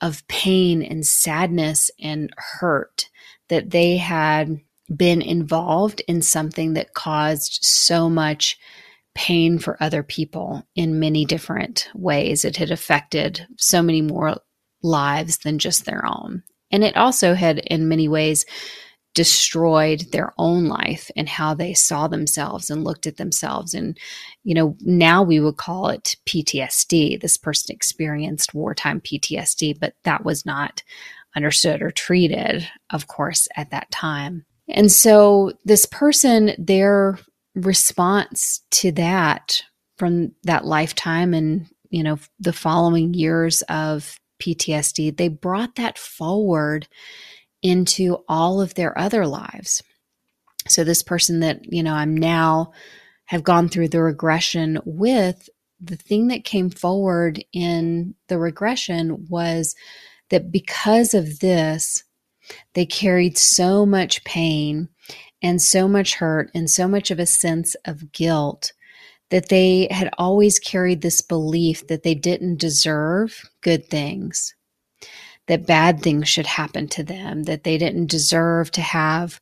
of 0.00 0.26
pain 0.28 0.82
and 0.82 1.06
sadness 1.06 1.90
and 2.00 2.30
hurt 2.36 3.08
that 3.48 3.70
they 3.70 3.96
had 3.96 4.60
been 4.94 5.22
involved 5.22 6.02
in 6.06 6.22
something 6.22 6.74
that 6.74 6.94
caused 6.94 7.58
so 7.62 8.10
much 8.10 8.58
pain 9.16 9.58
for 9.58 9.82
other 9.82 10.02
people 10.02 10.62
in 10.76 11.00
many 11.00 11.24
different 11.24 11.88
ways. 11.94 12.44
It 12.44 12.58
had 12.58 12.70
affected 12.70 13.46
so 13.56 13.82
many 13.82 14.02
more 14.02 14.36
lives 14.82 15.38
than 15.38 15.58
just 15.58 15.86
their 15.86 16.04
own. 16.06 16.42
And 16.70 16.84
it 16.84 16.96
also 16.96 17.32
had, 17.34 17.58
in 17.58 17.88
many 17.88 18.08
ways, 18.08 18.44
destroyed 19.14 20.02
their 20.12 20.34
own 20.36 20.66
life 20.66 21.10
and 21.16 21.26
how 21.26 21.54
they 21.54 21.72
saw 21.72 22.06
themselves 22.06 22.68
and 22.68 22.84
looked 22.84 23.06
at 23.06 23.16
themselves. 23.16 23.72
And, 23.72 23.96
you 24.44 24.54
know, 24.54 24.76
now 24.82 25.22
we 25.22 25.40
would 25.40 25.56
call 25.56 25.88
it 25.88 26.16
PTSD. 26.28 27.18
This 27.18 27.38
person 27.38 27.74
experienced 27.74 28.52
wartime 28.52 29.00
PTSD, 29.00 29.80
but 29.80 29.94
that 30.04 30.26
was 30.26 30.44
not 30.44 30.82
understood 31.34 31.80
or 31.80 31.90
treated, 31.90 32.68
of 32.90 33.06
course, 33.06 33.48
at 33.56 33.70
that 33.70 33.90
time. 33.90 34.44
And 34.68 34.92
so 34.92 35.52
this 35.64 35.86
person, 35.86 36.52
their 36.58 37.18
response 37.56 38.60
to 38.70 38.92
that 38.92 39.62
from 39.96 40.32
that 40.44 40.64
lifetime 40.64 41.34
and, 41.34 41.66
you 41.90 42.02
know, 42.02 42.18
the 42.38 42.52
following 42.52 43.14
years 43.14 43.62
of 43.62 44.20
PTSD, 44.40 45.16
they 45.16 45.28
brought 45.28 45.76
that 45.76 45.98
forward 45.98 46.86
into 47.62 48.18
all 48.28 48.60
of 48.60 48.74
their 48.74 48.96
other 48.98 49.26
lives. 49.26 49.82
So, 50.68 50.84
this 50.84 51.02
person 51.02 51.40
that, 51.40 51.72
you 51.72 51.82
know, 51.82 51.94
I'm 51.94 52.16
now 52.16 52.72
have 53.24 53.42
gone 53.42 53.68
through 53.68 53.88
the 53.88 54.02
regression 54.02 54.78
with, 54.84 55.48
the 55.80 55.96
thing 55.96 56.28
that 56.28 56.44
came 56.44 56.70
forward 56.70 57.44
in 57.52 58.14
the 58.28 58.38
regression 58.38 59.26
was 59.28 59.74
that 60.30 60.50
because 60.50 61.12
of 61.14 61.40
this, 61.40 62.02
they 62.74 62.86
carried 62.86 63.36
so 63.36 63.84
much 63.84 64.24
pain 64.24 64.88
and 65.42 65.60
so 65.60 65.86
much 65.86 66.14
hurt 66.14 66.50
and 66.54 66.70
so 66.70 66.88
much 66.88 67.10
of 67.10 67.18
a 67.18 67.26
sense 67.26 67.74
of 67.84 68.12
guilt 68.12 68.72
that 69.30 69.48
they 69.48 69.88
had 69.90 70.10
always 70.18 70.58
carried 70.58 71.02
this 71.02 71.20
belief 71.20 71.86
that 71.88 72.02
they 72.02 72.14
didn't 72.14 72.60
deserve 72.60 73.48
good 73.60 73.88
things 73.88 74.54
that 75.46 75.66
bad 75.66 76.02
things 76.02 76.28
should 76.28 76.46
happen 76.46 76.88
to 76.88 77.02
them, 77.02 77.44
that 77.44 77.64
they 77.64 77.78
didn't 77.78 78.10
deserve 78.10 78.70
to 78.72 78.80
have 78.80 79.40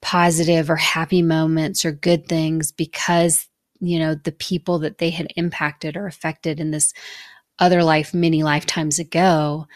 positive 0.00 0.70
or 0.70 0.76
happy 0.76 1.22
moments 1.22 1.84
or 1.84 1.92
good 1.92 2.26
things 2.26 2.72
because, 2.72 3.48
you 3.80 3.98
know, 3.98 4.14
the 4.14 4.32
people 4.32 4.78
that 4.78 4.98
they 4.98 5.10
had 5.10 5.28
impacted 5.36 5.96
or 5.96 6.06
affected 6.06 6.60
in 6.60 6.70
this 6.70 6.92
other 7.58 7.82
life 7.82 8.14
many 8.14 8.42
lifetimes 8.42 8.98
ago 8.98 9.66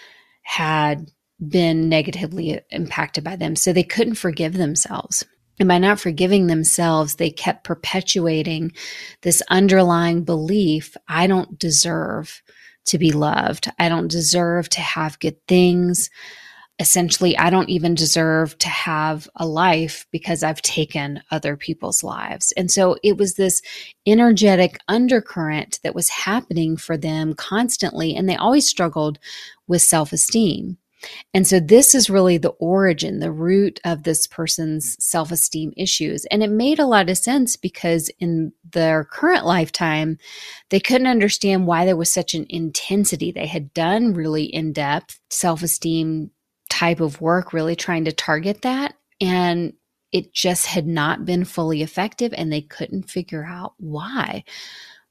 had 0.43 1.11
been 1.47 1.89
negatively 1.89 2.61
impacted 2.71 3.25
by 3.25 3.37
them. 3.37 3.57
So 3.57 3.73
they 3.73 3.83
couldn't 3.83 4.15
forgive 4.15 4.55
themselves. 4.55 5.25
And 5.59 5.69
by 5.69 5.79
not 5.79 6.01
forgiving 6.01 6.47
themselves, 6.47 7.17
they 7.17 7.31
kept 7.31 7.65
perpetuating 7.65 8.73
this 9.23 9.43
underlying 9.49 10.25
belief 10.25 10.97
I 11.09 11.27
don't 11.27 11.59
deserve 11.59 12.43
to 12.87 12.99
be 12.99 13.13
loved. 13.13 13.71
I 13.79 13.89
don't 13.89 14.09
deserve 14.09 14.69
to 14.71 14.81
have 14.81 15.19
good 15.21 15.37
things. 15.47 16.11
Essentially, 16.81 17.39
I 17.39 17.51
don't 17.51 17.71
even 17.71 17.95
deserve 17.95 18.59
to 18.59 18.69
have 18.69 19.29
a 19.37 19.47
life 19.47 20.07
because 20.11 20.43
I've 20.43 20.61
taken 20.61 21.23
other 21.31 21.57
people's 21.57 22.03
lives. 22.03 22.53
And 22.57 22.69
so 22.69 22.97
it 23.05 23.17
was 23.17 23.35
this 23.35 23.63
energetic 24.07 24.79
undercurrent 24.89 25.79
that 25.85 25.95
was 25.95 26.09
happening 26.09 26.77
for 26.77 26.97
them 26.97 27.35
constantly. 27.35 28.17
And 28.17 28.29
they 28.29 28.37
always 28.37 28.69
struggled 28.69 29.21
with 29.69 29.83
self 29.83 30.13
esteem. 30.13 30.79
And 31.33 31.47
so 31.47 31.61
this 31.61 31.95
is 31.95 32.11
really 32.11 32.39
the 32.39 32.55
origin, 32.61 33.21
the 33.21 33.33
root 33.33 33.81
of 33.85 34.03
this 34.03 34.27
person's 34.27 34.97
self 35.05 35.31
esteem 35.31 35.73
issues. 35.77 36.25
And 36.27 36.43
it 36.43 36.51
made 36.51 36.79
a 36.79 36.87
lot 36.87 37.11
of 37.11 37.19
sense 37.19 37.57
because 37.57 38.11
in 38.21 38.53
their 38.73 39.05
current 39.05 39.45
lifetime, 39.45 40.19
they 40.71 40.81
couldn't 40.81 41.07
understand 41.07 41.67
why 41.67 41.85
there 41.85 41.97
was 41.97 42.13
such 42.13 42.35
an 42.35 42.47
intensity. 42.49 43.33
They 43.33 43.47
had 43.47 43.75
done 43.75 44.15
really 44.15 44.45
in 44.45 44.73
depth 44.73 45.19
self 45.31 45.63
esteem 45.63 46.31
type 46.71 47.01
of 47.01 47.21
work, 47.21 47.53
really 47.53 47.77
trying 47.77 48.05
to 48.05 48.13
target 48.13 48.63
that. 48.63 48.95
And 49.21 49.75
it 50.13 50.33
just 50.33 50.67
had 50.67 50.87
not 50.87 51.25
been 51.25 51.45
fully 51.45 51.83
effective 51.83 52.33
and 52.37 52.53
they 52.53 52.63
couldn't 52.63 53.11
figure 53.11 53.45
out 53.45 53.75
why, 53.79 54.45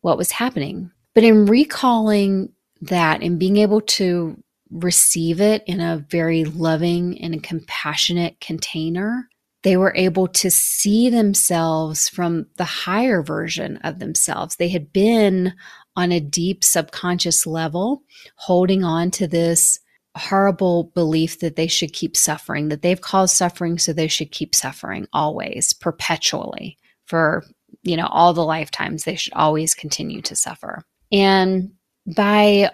what 0.01 0.17
was 0.17 0.31
happening. 0.31 0.91
But 1.13 1.23
in 1.23 1.45
recalling 1.45 2.53
that 2.81 3.21
and 3.21 3.39
being 3.39 3.57
able 3.57 3.81
to 3.81 4.41
receive 4.73 5.39
it 5.39 5.63
in 5.67 5.79
a 5.79 6.03
very 6.09 6.43
loving 6.43 7.21
and 7.21 7.43
compassionate 7.43 8.39
container, 8.41 9.29
they 9.61 9.77
were 9.77 9.93
able 9.95 10.27
to 10.27 10.51
see 10.51 11.09
themselves 11.09 12.09
from 12.09 12.47
the 12.57 12.65
higher 12.65 13.21
version 13.21 13.77
of 13.77 13.99
themselves. 13.99 14.55
They 14.55 14.69
had 14.69 14.91
been 14.91 15.53
on 15.95 16.11
a 16.11 16.19
deep 16.19 16.63
subconscious 16.63 17.45
level, 17.45 18.03
holding 18.35 18.83
on 18.83 19.11
to 19.11 19.27
this 19.27 19.79
horrible 20.15 20.91
belief 20.95 21.39
that 21.39 21.55
they 21.55 21.67
should 21.67 21.93
keep 21.93 22.17
suffering, 22.17 22.69
that 22.69 22.81
they've 22.81 23.01
caused 23.01 23.35
suffering, 23.35 23.77
so 23.77 23.93
they 23.93 24.07
should 24.07 24.31
keep 24.31 24.53
suffering 24.53 25.07
always, 25.13 25.73
perpetually, 25.73 26.77
for 27.05 27.43
you 27.83 27.95
know 27.95 28.07
all 28.07 28.33
the 28.33 28.45
lifetimes 28.45 29.03
they 29.03 29.15
should 29.15 29.33
always 29.33 29.73
continue 29.73 30.21
to 30.21 30.35
suffer. 30.35 30.83
And 31.11 31.71
by 32.15 32.71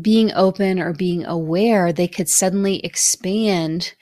being 0.00 0.32
open 0.34 0.78
or 0.78 0.92
being 0.92 1.24
aware, 1.24 1.92
they 1.92 2.08
could 2.08 2.28
suddenly 2.28 2.78
expand 2.84 3.94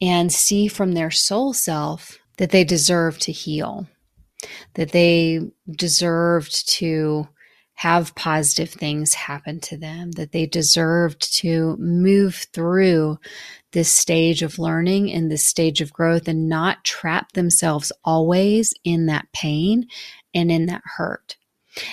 and 0.00 0.32
see 0.32 0.68
from 0.68 0.92
their 0.92 1.10
soul 1.10 1.52
self 1.52 2.18
that 2.38 2.50
they 2.50 2.64
deserve 2.64 3.18
to 3.18 3.32
heal, 3.32 3.86
that 4.74 4.92
they 4.92 5.40
deserved 5.70 6.68
to 6.68 7.28
have 7.74 8.14
positive 8.14 8.70
things 8.70 9.12
happen 9.12 9.60
to 9.60 9.76
them, 9.76 10.10
that 10.12 10.32
they 10.32 10.46
deserved 10.46 11.34
to 11.36 11.76
move 11.76 12.46
through 12.54 13.18
this 13.72 13.92
stage 13.92 14.42
of 14.42 14.58
learning 14.58 15.12
and 15.12 15.30
this 15.30 15.44
stage 15.44 15.82
of 15.82 15.92
growth 15.92 16.26
and 16.26 16.48
not 16.48 16.82
trap 16.84 17.32
themselves 17.32 17.92
always 18.02 18.72
in 18.84 19.06
that 19.06 19.26
pain 19.34 19.86
and 20.34 20.50
in 20.50 20.66
that 20.66 20.82
hurt. 20.96 21.36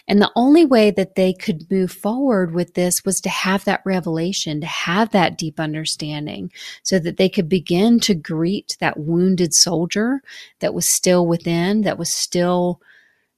And 0.07 0.21
the 0.21 0.31
only 0.35 0.65
way 0.65 0.91
that 0.91 1.15
they 1.15 1.33
could 1.33 1.69
move 1.69 1.91
forward 1.91 2.53
with 2.53 2.73
this 2.73 3.03
was 3.05 3.19
to 3.21 3.29
have 3.29 3.65
that 3.65 3.81
revelation, 3.85 4.61
to 4.61 4.67
have 4.67 5.11
that 5.11 5.37
deep 5.37 5.59
understanding, 5.59 6.51
so 6.83 6.99
that 6.99 7.17
they 7.17 7.29
could 7.29 7.49
begin 7.49 7.99
to 8.01 8.15
greet 8.15 8.77
that 8.79 8.99
wounded 8.99 9.53
soldier 9.53 10.21
that 10.59 10.73
was 10.73 10.89
still 10.89 11.27
within, 11.27 11.81
that 11.81 11.97
was 11.97 12.11
still 12.11 12.81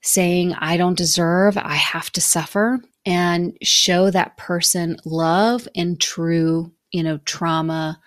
saying, 0.02 0.54
I 0.54 0.78
don't 0.78 0.98
deserve, 0.98 1.58
I 1.58 1.76
have 1.76 2.12
to 2.12 2.22
suffer, 2.22 2.80
and 3.06 3.58
show 3.62 4.12
that 4.12 4.38
person 4.38 4.98
love 5.06 5.68
and 5.76 6.00
true, 6.00 6.72
you 6.92 7.04
know, 7.04 7.18
trauma 7.26 8.00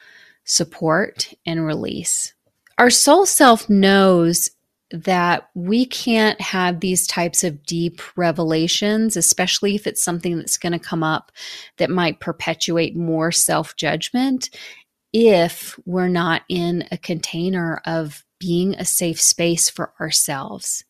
support 0.44 1.32
and 1.44 1.64
release. 1.64 2.34
Our 2.78 2.90
soul 2.90 3.26
self 3.26 3.68
knows 3.68 4.50
that 4.90 5.50
we 5.54 5.84
can't 5.84 6.40
have 6.40 6.80
these 6.80 7.06
types 7.06 7.44
of 7.44 7.64
deep 7.64 8.00
revelations, 8.16 9.16
especially 9.16 9.74
if 9.74 9.86
it's 9.86 10.02
something 10.02 10.36
that's 10.36 10.56
going 10.56 10.72
to 10.72 10.78
come 10.78 11.02
up 11.02 11.30
that 11.76 11.90
might 11.90 12.20
perpetuate 12.20 12.96
more 12.96 13.30
self 13.30 13.76
judgment, 13.76 14.50
if 15.12 15.78
we're 15.84 16.08
not 16.08 16.42
in 16.48 16.86
a 16.90 16.98
container 16.98 17.80
of 17.84 18.24
being 18.38 18.74
a 18.74 18.84
safe 18.84 19.20
space 19.20 19.68
for 19.68 19.92
ourselves. 20.00 20.84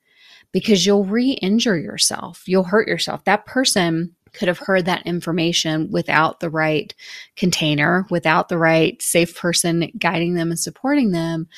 Because 0.51 0.87
you'll 0.87 1.05
re 1.05 1.33
injure 1.33 1.77
yourself, 1.79 2.45
you'll 2.47 2.65
hurt 2.65 2.89
yourself. 2.89 3.25
That 3.25 3.45
person 3.45 4.15
could 4.33 4.49
have 4.49 4.59
heard 4.59 4.87
that 4.87 5.07
information 5.07 5.91
without 5.91 6.41
the 6.41 6.51
right 6.51 6.95
container, 7.37 8.07
without 8.11 8.49
the 8.49 8.59
right 8.59 9.01
safe 9.03 9.37
person 9.37 9.91
guiding 9.99 10.35
them 10.35 10.51
and 10.51 10.59
supporting 10.59 11.11
them. 11.11 11.49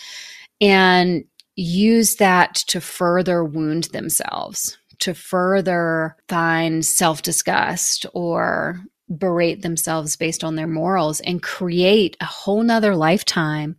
And 0.60 1.24
use 1.60 2.16
that 2.16 2.54
to 2.54 2.80
further 2.80 3.44
wound 3.44 3.84
themselves, 3.84 4.78
to 5.00 5.14
further 5.14 6.16
find 6.28 6.84
self 6.84 7.22
disgust 7.22 8.06
or 8.14 8.80
berate 9.08 9.62
themselves 9.62 10.16
based 10.16 10.44
on 10.44 10.54
their 10.54 10.68
morals 10.68 11.20
and 11.20 11.42
create 11.42 12.16
a 12.20 12.24
whole 12.24 12.62
nother 12.62 12.94
lifetime 12.94 13.76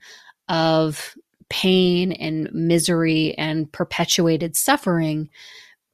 of 0.50 1.16
pain 1.50 2.12
and 2.12 2.50
misery 2.54 3.34
and 3.38 3.72
perpetuated 3.72 4.56
suffering 4.56 5.30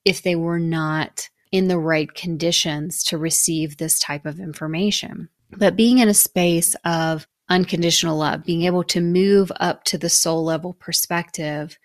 if 0.05 0.23
they 0.23 0.35
were 0.35 0.59
not 0.59 1.29
in 1.51 1.67
the 1.67 1.77
right 1.77 2.13
conditions 2.13 3.03
to 3.03 3.17
receive 3.17 3.77
this 3.77 3.99
type 3.99 4.25
of 4.25 4.39
information. 4.39 5.29
But 5.51 5.75
being 5.75 5.99
in 5.99 6.09
a 6.09 6.13
space 6.13 6.75
of 6.83 7.27
unconditional 7.49 8.17
love, 8.17 8.43
being 8.43 8.63
able 8.63 8.83
to 8.83 9.01
move 9.01 9.51
up 9.59 9.83
to 9.85 9.97
the 9.97 10.09
soul 10.09 10.43
level 10.43 10.73
perspective 10.73 11.77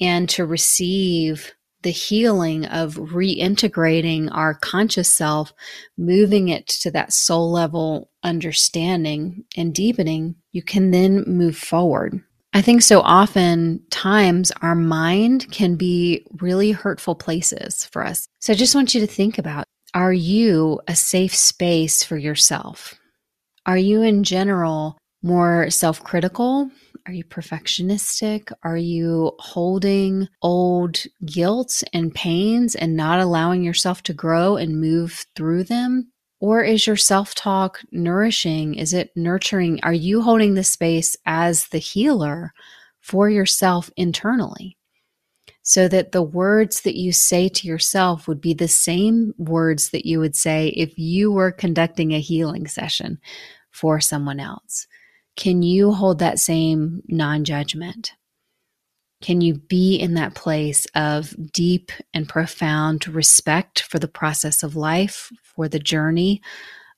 and 0.00 0.28
to 0.28 0.44
receive 0.44 1.52
the 1.82 1.90
healing 1.90 2.66
of 2.66 2.94
reintegrating 2.96 4.28
our 4.32 4.54
conscious 4.54 5.12
self, 5.12 5.52
moving 5.96 6.48
it 6.48 6.66
to 6.66 6.90
that 6.90 7.12
soul 7.12 7.52
level 7.52 8.10
understanding 8.22 9.44
and 9.56 9.74
deepening, 9.74 10.34
you 10.52 10.62
can 10.62 10.90
then 10.90 11.22
move 11.26 11.56
forward. 11.56 12.20
I 12.52 12.62
think 12.62 12.82
so 12.82 13.02
often 13.02 13.82
times 13.90 14.50
our 14.62 14.74
mind 14.74 15.52
can 15.52 15.76
be 15.76 16.26
really 16.40 16.72
hurtful 16.72 17.14
places 17.14 17.84
for 17.84 18.04
us. 18.04 18.26
So 18.40 18.52
I 18.52 18.56
just 18.56 18.74
want 18.74 18.94
you 18.94 19.00
to 19.02 19.06
think 19.06 19.38
about 19.38 19.66
are 19.94 20.12
you 20.12 20.80
a 20.88 20.96
safe 20.96 21.34
space 21.34 22.02
for 22.02 22.16
yourself? 22.16 22.94
Are 23.64 23.78
you 23.78 24.02
in 24.02 24.24
general 24.24 24.98
more 25.22 25.70
self 25.70 26.02
critical? 26.02 26.70
Are 27.06 27.12
you 27.12 27.24
perfectionistic? 27.24 28.50
Are 28.64 28.76
you 28.76 29.32
holding 29.38 30.28
old 30.42 31.04
guilt 31.24 31.84
and 31.92 32.14
pains 32.14 32.74
and 32.74 32.96
not 32.96 33.20
allowing 33.20 33.62
yourself 33.62 34.02
to 34.04 34.12
grow 34.12 34.56
and 34.56 34.80
move 34.80 35.24
through 35.36 35.64
them? 35.64 36.10
Or 36.40 36.62
is 36.62 36.86
your 36.86 36.96
self 36.96 37.34
talk 37.34 37.80
nourishing? 37.92 38.74
Is 38.74 38.92
it 38.92 39.10
nurturing? 39.16 39.80
Are 39.82 39.92
you 39.92 40.22
holding 40.22 40.54
the 40.54 40.64
space 40.64 41.16
as 41.26 41.68
the 41.68 41.78
healer 41.78 42.52
for 43.00 43.30
yourself 43.30 43.90
internally? 43.96 44.76
So 45.62 45.88
that 45.88 46.12
the 46.12 46.22
words 46.22 46.82
that 46.82 46.96
you 46.96 47.12
say 47.12 47.48
to 47.48 47.66
yourself 47.66 48.28
would 48.28 48.40
be 48.40 48.54
the 48.54 48.68
same 48.68 49.34
words 49.38 49.90
that 49.90 50.06
you 50.06 50.20
would 50.20 50.36
say 50.36 50.68
if 50.68 50.96
you 50.98 51.32
were 51.32 51.50
conducting 51.50 52.12
a 52.12 52.20
healing 52.20 52.66
session 52.68 53.18
for 53.70 54.00
someone 54.00 54.38
else. 54.38 54.86
Can 55.36 55.62
you 55.62 55.92
hold 55.92 56.18
that 56.18 56.38
same 56.38 57.02
non 57.08 57.44
judgment? 57.44 58.12
Can 59.22 59.40
you 59.40 59.54
be 59.54 59.96
in 59.96 60.14
that 60.14 60.34
place 60.34 60.86
of 60.94 61.34
deep 61.52 61.90
and 62.12 62.28
profound 62.28 63.08
respect 63.08 63.82
for 63.82 63.98
the 63.98 64.08
process 64.08 64.62
of 64.62 64.76
life, 64.76 65.30
for 65.42 65.68
the 65.68 65.78
journey 65.78 66.42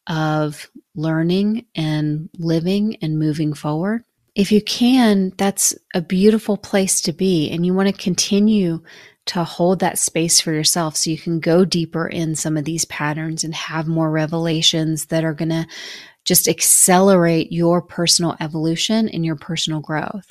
of 0.09 0.68
learning 0.95 1.66
and 1.75 2.28
living 2.38 2.97
and 3.02 3.18
moving 3.18 3.54
forward? 3.54 4.04
If 4.35 4.52
you 4.52 4.62
can, 4.62 5.33
that's 5.37 5.75
a 5.95 6.00
beautiful 6.00 6.57
place 6.57 7.00
to 7.02 7.12
be. 7.12 7.50
And 7.50 7.66
you 7.66 7.75
want 7.75 7.88
to 7.88 8.02
continue 8.02 8.83
to 9.26 9.45
hold 9.45 9.80
that 9.80 9.99
space 9.99 10.40
for 10.40 10.52
yourself 10.52 10.97
so 10.97 11.11
you 11.11 11.18
can 11.18 11.38
go 11.38 11.64
deeper 11.64 12.07
in 12.07 12.35
some 12.35 12.57
of 12.57 12.64
these 12.64 12.85
patterns 12.87 13.45
and 13.45 13.54
have 13.54 13.87
more 13.87 14.11
revelations 14.11 15.07
that 15.07 15.23
are 15.23 15.35
going 15.35 15.50
to 15.50 15.66
just 16.28 16.47
accelerate 16.47 17.50
your 17.50 17.80
personal 17.80 18.37
evolution 18.38 19.08
and 19.08 19.25
your 19.25 19.37
personal 19.37 19.80
growth. 19.80 20.30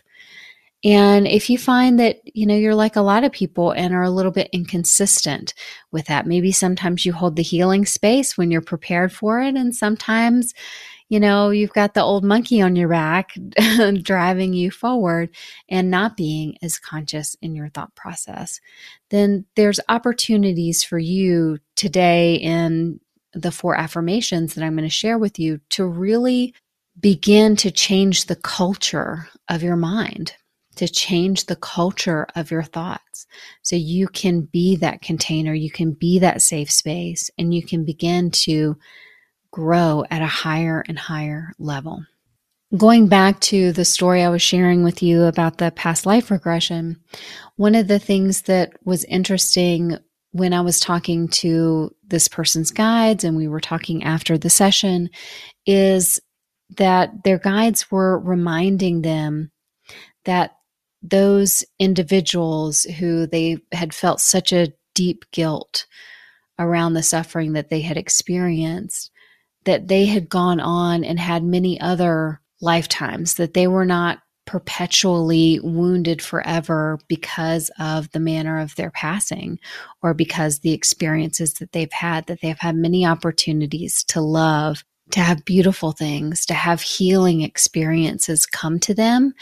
And 0.83 1.27
if 1.27 1.49
you 1.49 1.57
find 1.57 1.99
that, 1.99 2.19
you 2.23 2.45
know, 2.45 2.55
you're 2.55 2.75
like 2.75 2.95
a 2.95 3.01
lot 3.01 3.23
of 3.23 3.31
people 3.31 3.71
and 3.71 3.95
are 3.95 4.03
a 4.03 4.11
little 4.11 4.31
bit 4.31 4.49
inconsistent 4.53 5.55
with 5.91 6.05
that, 6.05 6.27
maybe 6.27 6.51
sometimes 6.51 7.03
you 7.03 7.13
hold 7.13 7.35
the 7.35 7.41
healing 7.41 7.83
space 7.85 8.37
when 8.37 8.51
you're 8.51 8.61
prepared 8.61 9.11
for 9.11 9.41
it. 9.41 9.55
And 9.55 9.75
sometimes, 9.75 10.53
you 11.09 11.19
know, 11.19 11.49
you've 11.49 11.73
got 11.73 11.95
the 11.95 12.03
old 12.03 12.23
monkey 12.23 12.61
on 12.61 12.75
your 12.75 12.89
back 12.89 13.31
driving 14.03 14.53
you 14.53 14.69
forward 14.69 15.35
and 15.67 15.89
not 15.89 16.15
being 16.15 16.57
as 16.61 16.77
conscious 16.77 17.35
in 17.41 17.55
your 17.55 17.69
thought 17.69 17.95
process. 17.95 18.61
Then 19.09 19.45
there's 19.55 19.79
opportunities 19.89 20.83
for 20.83 20.99
you 20.99 21.57
today 21.75 22.35
in 22.35 22.99
the 23.37 23.51
four 23.51 23.75
affirmations 23.75 24.53
that 24.53 24.63
I'm 24.63 24.75
going 24.75 24.83
to 24.83 24.89
share 24.89 25.17
with 25.17 25.39
you 25.39 25.59
to 25.71 25.85
really 25.85 26.53
begin 26.99 27.55
to 27.57 27.71
change 27.71 28.25
the 28.25 28.35
culture 28.35 29.27
of 29.49 29.63
your 29.63 29.75
mind, 29.75 30.33
to 30.75 30.87
change 30.87 31.45
the 31.45 31.55
culture 31.55 32.27
of 32.35 32.51
your 32.51 32.63
thoughts. 32.63 33.27
So 33.61 33.75
you 33.75 34.07
can 34.07 34.41
be 34.41 34.75
that 34.77 35.01
container, 35.01 35.53
you 35.53 35.71
can 35.71 35.91
be 35.91 36.19
that 36.19 36.41
safe 36.41 36.71
space, 36.71 37.29
and 37.37 37.53
you 37.53 37.63
can 37.63 37.85
begin 37.85 38.31
to 38.31 38.77
grow 39.51 40.03
at 40.09 40.21
a 40.21 40.27
higher 40.27 40.83
and 40.87 40.97
higher 40.97 41.53
level. 41.59 42.03
Going 42.75 43.07
back 43.07 43.39
to 43.41 43.71
the 43.71 43.85
story 43.85 44.23
I 44.23 44.29
was 44.29 44.41
sharing 44.41 44.83
with 44.83 45.01
you 45.01 45.23
about 45.23 45.57
the 45.57 45.71
past 45.71 46.05
life 46.05 46.29
regression, 46.29 46.97
one 47.55 47.75
of 47.75 47.87
the 47.87 47.99
things 47.99 48.41
that 48.43 48.73
was 48.83 49.05
interesting 49.05 49.97
when 50.37 50.53
I 50.53 50.61
was 50.61 50.79
talking 50.79 51.27
to 51.29 51.93
this 52.07 52.27
person's 52.27 52.71
guides 52.71 53.23
and 53.23 53.35
we 53.35 53.47
were 53.47 53.59
talking 53.59 54.03
after 54.03 54.37
the 54.37 54.49
session 54.49 55.09
is 55.65 56.19
that 56.77 57.23
their 57.23 57.37
guides 57.37 57.89
were 57.89 58.19
reminding 58.19 59.01
them 59.01 59.51
that 60.25 60.51
those 61.01 61.63
individuals 61.79 62.83
who 62.83 63.27
they 63.27 63.57
had 63.71 63.93
felt 63.93 64.19
such 64.19 64.51
a 64.51 64.73
deep 64.93 65.25
guilt 65.31 65.85
around 66.59 66.93
the 66.93 67.03
suffering 67.03 67.53
that 67.53 67.69
they 67.69 67.81
had 67.81 67.97
experienced 67.97 69.11
that 69.65 69.87
they 69.87 70.05
had 70.05 70.29
gone 70.29 70.59
on 70.59 71.03
and 71.03 71.19
had 71.19 71.43
many 71.43 71.79
other 71.79 72.41
lifetimes 72.61 73.35
that 73.35 73.53
they 73.53 73.67
were 73.67 73.85
not 73.85 74.19
perpetually 74.47 75.59
wounded 75.61 76.21
forever 76.21 76.97
because 77.07 77.69
of 77.79 78.09
the 78.11 78.19
manner 78.19 78.59
of 78.59 78.75
their 78.75 78.89
passing 78.89 79.59
or 80.01 80.13
because 80.13 80.59
the 80.59 80.73
experiences 80.73 81.55
that 81.55 81.73
they've 81.73 81.91
had, 81.91 82.25
that 82.25 82.41
they've 82.41 82.57
had 82.57 82.75
many 82.75 83.05
opportunities 83.05 84.03
to 84.05 84.21
love, 84.21 84.83
to 85.11 85.19
have 85.19 85.45
beautiful 85.45 85.91
things, 85.91 86.45
to 86.45 86.53
have 86.53 86.81
healing 86.81 87.41
experiences 87.41 88.45
come 88.45 88.79
to 88.79 88.93
them. 88.93 89.33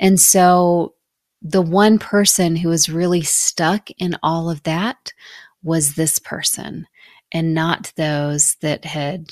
And 0.00 0.18
so 0.18 0.94
the 1.40 1.62
one 1.62 1.98
person 1.98 2.56
who 2.56 2.70
was 2.70 2.88
really 2.88 3.22
stuck 3.22 3.90
in 3.98 4.16
all 4.22 4.50
of 4.50 4.62
that 4.64 5.12
was 5.62 5.94
this 5.94 6.18
person 6.18 6.86
and 7.32 7.54
not 7.54 7.92
those 7.96 8.56
that 8.62 8.84
had 8.84 9.30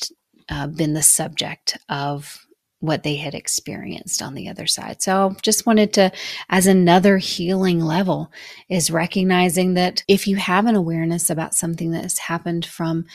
uh, 0.51 0.67
been 0.67 0.93
the 0.93 1.03
subject 1.03 1.79
of 1.89 2.47
what 2.83 3.05
they 3.05 3.15
had 3.15 3.33
experienced 3.33 4.21
on 4.21 4.35
the 4.35 4.49
other 4.49 4.67
side. 4.67 5.01
So 5.01 5.37
just 5.41 5.67
wanted 5.67 5.93
to, 5.93 6.11
as 6.51 6.67
another 6.67 7.17
healing 7.17 7.79
level, 7.79 8.33
is 8.69 8.91
recognizing 8.91 9.75
that 9.75 10.03
if 10.09 10.27
you 10.27 10.35
have 10.35 10.67
an 10.67 10.75
awareness 10.75 11.31
about 11.31 11.55
something 11.55 11.93
that 11.93 12.03
has 12.03 12.19
happened 12.19 12.67
from 12.67 13.07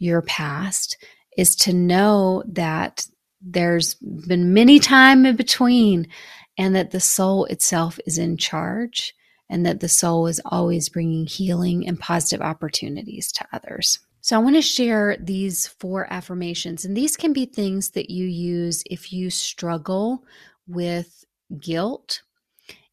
your 0.00 0.20
past, 0.20 0.96
is 1.36 1.54
to 1.56 1.72
know 1.72 2.42
that 2.46 3.06
there's 3.40 3.94
been 3.94 4.52
many 4.52 4.80
time 4.80 5.24
in 5.26 5.36
between 5.36 6.08
and 6.58 6.74
that 6.74 6.90
the 6.90 7.00
soul 7.00 7.44
itself 7.44 8.00
is 8.06 8.18
in 8.18 8.36
charge 8.36 9.14
and 9.48 9.64
that 9.64 9.78
the 9.78 9.88
soul 9.88 10.26
is 10.26 10.40
always 10.44 10.88
bringing 10.88 11.26
healing 11.26 11.86
and 11.86 12.00
positive 12.00 12.44
opportunities 12.44 13.30
to 13.30 13.46
others. 13.52 14.00
So, 14.24 14.36
I 14.36 14.38
want 14.42 14.56
to 14.56 14.62
share 14.62 15.18
these 15.20 15.66
four 15.66 16.10
affirmations, 16.10 16.86
and 16.86 16.96
these 16.96 17.14
can 17.14 17.34
be 17.34 17.44
things 17.44 17.90
that 17.90 18.08
you 18.08 18.24
use 18.24 18.82
if 18.90 19.12
you 19.12 19.28
struggle 19.28 20.24
with 20.66 21.26
guilt, 21.60 22.22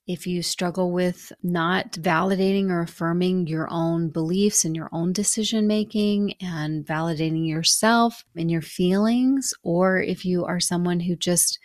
if 0.05 0.27
you 0.27 0.43
struggle 0.43 0.91
with 0.91 1.31
not 1.41 1.93
validating 1.93 2.69
or 2.69 2.81
affirming 2.81 3.47
your 3.47 3.69
own 3.71 4.09
beliefs 4.09 4.65
and 4.65 4.75
your 4.75 4.89
own 4.91 5.13
decision 5.13 5.67
making 5.67 6.33
and 6.41 6.85
validating 6.85 7.47
yourself 7.47 8.25
and 8.35 8.51
your 8.51 8.61
feelings, 8.61 9.53
or 9.63 10.01
if 10.01 10.25
you 10.25 10.43
are 10.43 10.59
someone 10.59 10.99
who 10.99 11.15
just 11.15 11.59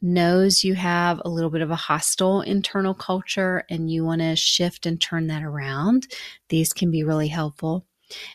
knows 0.00 0.62
you 0.62 0.76
have 0.76 1.20
a 1.24 1.28
little 1.28 1.50
bit 1.50 1.62
of 1.62 1.72
a 1.72 1.76
hostile 1.90 2.42
internal 2.42 2.94
culture 2.94 3.64
and 3.68 3.90
you 3.90 4.04
want 4.04 4.20
to 4.20 4.36
shift 4.36 4.86
and 4.86 5.00
turn 5.00 5.26
that 5.26 5.42
around, 5.42 6.06
these 6.50 6.72
can 6.72 6.92
be 6.92 7.02
really 7.02 7.26
helpful. 7.26 7.87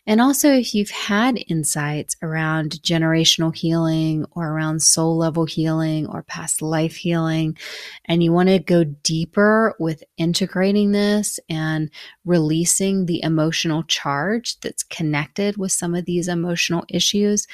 And 0.05 0.21
also, 0.21 0.51
if 0.51 0.75
you've 0.75 0.89
had 0.89 1.43
insights 1.47 2.15
around 2.21 2.81
generational 2.83 3.55
healing 3.55 4.25
or 4.31 4.49
around 4.49 4.81
soul 4.81 5.17
level 5.17 5.45
healing 5.45 6.07
or 6.07 6.23
past 6.23 6.61
life 6.61 6.95
healing, 6.95 7.57
and 8.05 8.23
you 8.23 8.31
want 8.31 8.49
to 8.49 8.59
go 8.59 8.83
deeper 8.83 9.75
with 9.79 10.03
integrating 10.17 10.91
this 10.91 11.39
and 11.49 11.89
releasing 12.25 13.05
the 13.05 13.23
emotional 13.23 13.83
charge 13.83 14.59
that's 14.59 14.83
connected 14.83 15.57
with 15.57 15.71
some 15.71 15.95
of 15.95 16.05
these 16.05 16.27
emotional 16.27 16.83
issues, 16.89 17.47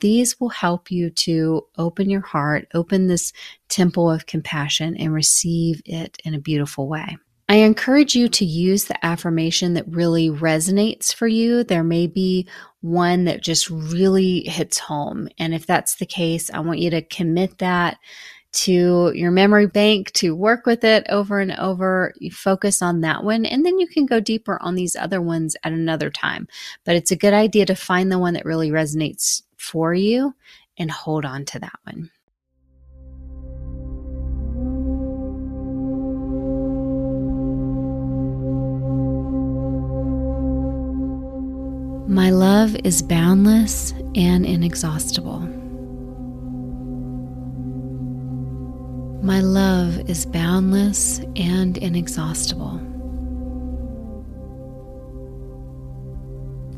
these 0.00 0.38
will 0.38 0.50
help 0.50 0.90
you 0.90 1.10
to 1.10 1.66
open 1.78 2.10
your 2.10 2.20
heart, 2.20 2.68
open 2.74 3.06
this 3.06 3.32
temple 3.68 4.10
of 4.10 4.26
compassion, 4.26 4.96
and 4.96 5.12
receive 5.12 5.80
it 5.86 6.18
in 6.24 6.34
a 6.34 6.38
beautiful 6.38 6.88
way. 6.88 7.16
I 7.54 7.58
encourage 7.58 8.16
you 8.16 8.26
to 8.30 8.44
use 8.44 8.86
the 8.86 9.06
affirmation 9.06 9.74
that 9.74 9.86
really 9.86 10.28
resonates 10.28 11.14
for 11.14 11.28
you. 11.28 11.62
There 11.62 11.84
may 11.84 12.08
be 12.08 12.48
one 12.80 13.26
that 13.26 13.44
just 13.44 13.70
really 13.70 14.40
hits 14.40 14.76
home. 14.76 15.28
And 15.38 15.54
if 15.54 15.64
that's 15.64 15.94
the 15.94 16.04
case, 16.04 16.50
I 16.50 16.58
want 16.58 16.80
you 16.80 16.90
to 16.90 17.00
commit 17.00 17.58
that 17.58 17.98
to 18.54 19.12
your 19.14 19.30
memory 19.30 19.68
bank 19.68 20.10
to 20.14 20.34
work 20.34 20.66
with 20.66 20.82
it 20.82 21.06
over 21.08 21.38
and 21.38 21.52
over. 21.52 22.12
You 22.18 22.32
focus 22.32 22.82
on 22.82 23.02
that 23.02 23.22
one, 23.22 23.46
and 23.46 23.64
then 23.64 23.78
you 23.78 23.86
can 23.86 24.04
go 24.04 24.18
deeper 24.18 24.58
on 24.60 24.74
these 24.74 24.96
other 24.96 25.22
ones 25.22 25.54
at 25.62 25.70
another 25.70 26.10
time. 26.10 26.48
But 26.82 26.96
it's 26.96 27.12
a 27.12 27.16
good 27.16 27.34
idea 27.34 27.66
to 27.66 27.76
find 27.76 28.10
the 28.10 28.18
one 28.18 28.34
that 28.34 28.44
really 28.44 28.70
resonates 28.70 29.42
for 29.56 29.94
you 29.94 30.34
and 30.76 30.90
hold 30.90 31.24
on 31.24 31.44
to 31.44 31.60
that 31.60 31.78
one. 31.84 32.10
My 42.14 42.30
love 42.30 42.76
is 42.84 43.02
boundless 43.02 43.90
and 44.14 44.46
inexhaustible. 44.46 45.40
My 49.20 49.40
love 49.40 50.08
is 50.08 50.24
boundless 50.24 51.18
and 51.34 51.76
inexhaustible. 51.76 52.80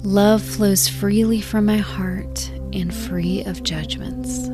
Love 0.04 0.40
flows 0.40 0.88
freely 0.88 1.42
from 1.42 1.66
my 1.66 1.76
heart 1.76 2.50
and 2.72 2.94
free 2.94 3.44
of 3.44 3.62
judgments. 3.62 4.48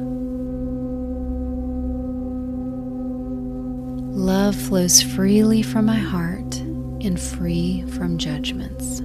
Love 4.18 4.56
flows 4.56 5.00
freely 5.00 5.62
from 5.62 5.86
my 5.86 6.00
heart 6.00 6.56
and 7.04 7.20
free 7.20 7.82
from 7.82 8.18
judgments. 8.18 9.00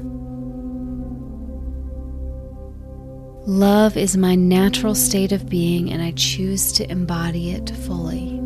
Love 3.47 3.95
is 3.95 4.17
my 4.17 4.35
natural 4.35 4.93
state 4.93 5.31
of 5.31 5.47
being, 5.47 5.89
and 5.89 6.01
I 6.01 6.11
choose 6.17 6.73
to 6.73 6.91
embody 6.91 7.51
it 7.51 7.69
fully. 7.69 8.41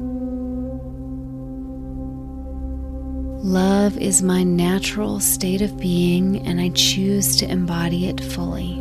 Love 3.43 3.97
is 3.97 4.21
my 4.21 4.43
natural 4.43 5.19
state 5.19 5.63
of 5.63 5.75
being, 5.79 6.45
and 6.45 6.61
I 6.61 6.69
choose 6.69 7.35
to 7.37 7.49
embody 7.49 8.09
it 8.09 8.21
fully. 8.21 8.79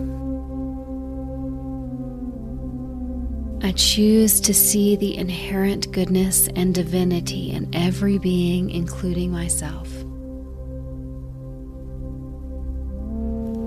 I 3.66 3.72
choose 3.72 4.42
to 4.42 4.52
see 4.52 4.96
the 4.96 5.16
inherent 5.16 5.90
goodness 5.90 6.50
and 6.54 6.74
divinity 6.74 7.50
in 7.50 7.74
every 7.74 8.18
being, 8.18 8.68
including 8.68 9.30
myself. 9.32 9.99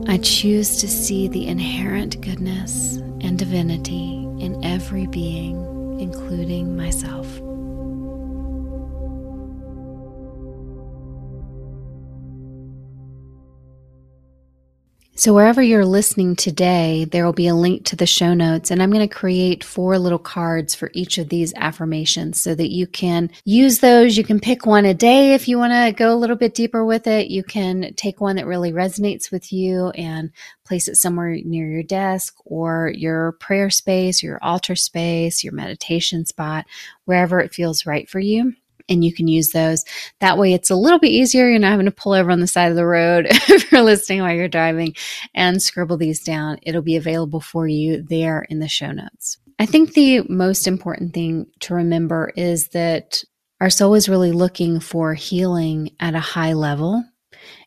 I 0.05 0.17
choose 0.17 0.77
to 0.77 0.87
see 0.87 1.29
the 1.29 1.47
inherent 1.47 2.19
goodness 2.19 2.97
and 3.21 3.39
divinity 3.39 4.27
in 4.39 4.59
every 4.63 5.07
being, 5.07 5.55
including 5.99 6.75
myself. 6.75 7.25
So, 15.15 15.31
wherever 15.31 15.61
you're 15.61 15.85
listening 15.85 16.35
today, 16.35 17.05
there 17.05 17.23
will 17.23 17.33
be 17.33 17.47
a 17.47 17.53
link 17.53 17.85
to 17.85 17.95
the 17.95 18.07
show 18.07 18.33
notes, 18.33 18.71
and 18.71 18.81
I'm 18.81 18.89
going 18.89 19.07
to 19.07 19.15
create 19.15 19.63
four 19.63 19.99
little 19.99 20.17
cards 20.17 20.73
for 20.73 20.89
each 20.95 21.19
of 21.19 21.29
these 21.29 21.53
affirmations 21.55 22.41
so 22.41 22.55
that 22.55 22.71
you 22.71 22.87
can 22.87 23.29
use 23.45 23.77
those. 23.77 24.17
You 24.17 24.23
can 24.23 24.39
pick 24.39 24.65
one 24.65 24.85
a 24.85 24.93
day 24.95 25.35
if 25.35 25.47
you 25.47 25.59
want 25.59 25.71
to 25.71 25.93
go 25.95 26.11
a 26.11 26.17
little 26.17 26.35
bit 26.35 26.55
deeper 26.55 26.83
with 26.83 27.05
it. 27.05 27.27
You 27.27 27.43
can 27.43 27.93
take 27.93 28.21
one 28.21 28.37
that 28.37 28.47
really 28.47 28.71
resonates 28.71 29.31
with 29.31 29.53
you 29.53 29.89
and 29.91 30.31
place 30.65 30.87
it 30.87 30.95
somewhere 30.95 31.37
near 31.45 31.67
your 31.69 31.83
desk 31.83 32.35
or 32.43 32.91
your 32.95 33.33
prayer 33.33 33.69
space, 33.69 34.23
your 34.23 34.39
altar 34.43 34.75
space, 34.75 35.43
your 35.43 35.53
meditation 35.53 36.25
spot, 36.25 36.65
wherever 37.05 37.39
it 37.39 37.53
feels 37.53 37.85
right 37.85 38.09
for 38.09 38.19
you 38.19 38.55
and 38.89 39.03
you 39.03 39.13
can 39.13 39.27
use 39.27 39.51
those. 39.51 39.83
That 40.19 40.37
way, 40.37 40.53
it's 40.53 40.69
a 40.69 40.75
little 40.75 40.99
bit 40.99 41.11
easier. 41.11 41.49
You're 41.49 41.59
not 41.59 41.71
having 41.71 41.85
to 41.85 41.91
pull 41.91 42.13
over 42.13 42.31
on 42.31 42.39
the 42.39 42.47
side 42.47 42.69
of 42.69 42.75
the 42.75 42.85
road 42.85 43.27
if 43.29 43.71
you're 43.71 43.81
listening 43.81 44.21
while 44.21 44.33
you're 44.33 44.47
driving 44.47 44.95
and 45.33 45.61
scribble 45.61 45.97
these 45.97 46.23
down. 46.23 46.59
It'll 46.63 46.81
be 46.81 46.95
available 46.95 47.41
for 47.41 47.67
you 47.67 48.01
there 48.01 48.45
in 48.49 48.59
the 48.59 48.67
show 48.67 48.91
notes. 48.91 49.37
I 49.59 49.65
think 49.65 49.93
the 49.93 50.21
most 50.29 50.67
important 50.67 51.13
thing 51.13 51.45
to 51.61 51.75
remember 51.75 52.31
is 52.35 52.69
that 52.69 53.23
our 53.61 53.69
soul 53.69 53.93
is 53.93 54.09
really 54.09 54.31
looking 54.31 54.79
for 54.79 55.13
healing 55.13 55.91
at 55.99 56.15
a 56.15 56.19
high 56.19 56.53
level. 56.53 57.03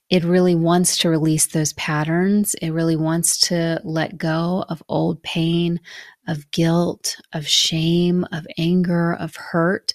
It 0.08 0.24
really 0.24 0.54
wants 0.54 0.98
to 0.98 1.08
release 1.08 1.46
those 1.46 1.72
patterns. 1.72 2.54
It 2.56 2.70
really 2.70 2.96
wants 2.96 3.40
to 3.48 3.80
let 3.82 4.18
go 4.18 4.64
of 4.68 4.82
old 4.88 5.22
pain, 5.22 5.80
of 6.28 6.50
guilt, 6.50 7.16
of 7.32 7.46
shame, 7.46 8.24
of 8.30 8.46
anger, 8.58 9.14
of 9.14 9.34
hurt 9.36 9.94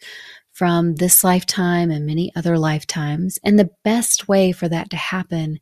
from 0.53 0.95
this 0.95 1.23
lifetime 1.23 1.91
and 1.91 2.05
many 2.05 2.31
other 2.35 2.57
lifetimes. 2.57 3.39
And 3.43 3.57
the 3.57 3.69
best 3.83 4.27
way 4.27 4.51
for 4.51 4.67
that 4.69 4.89
to 4.89 4.97
happen 4.97 5.59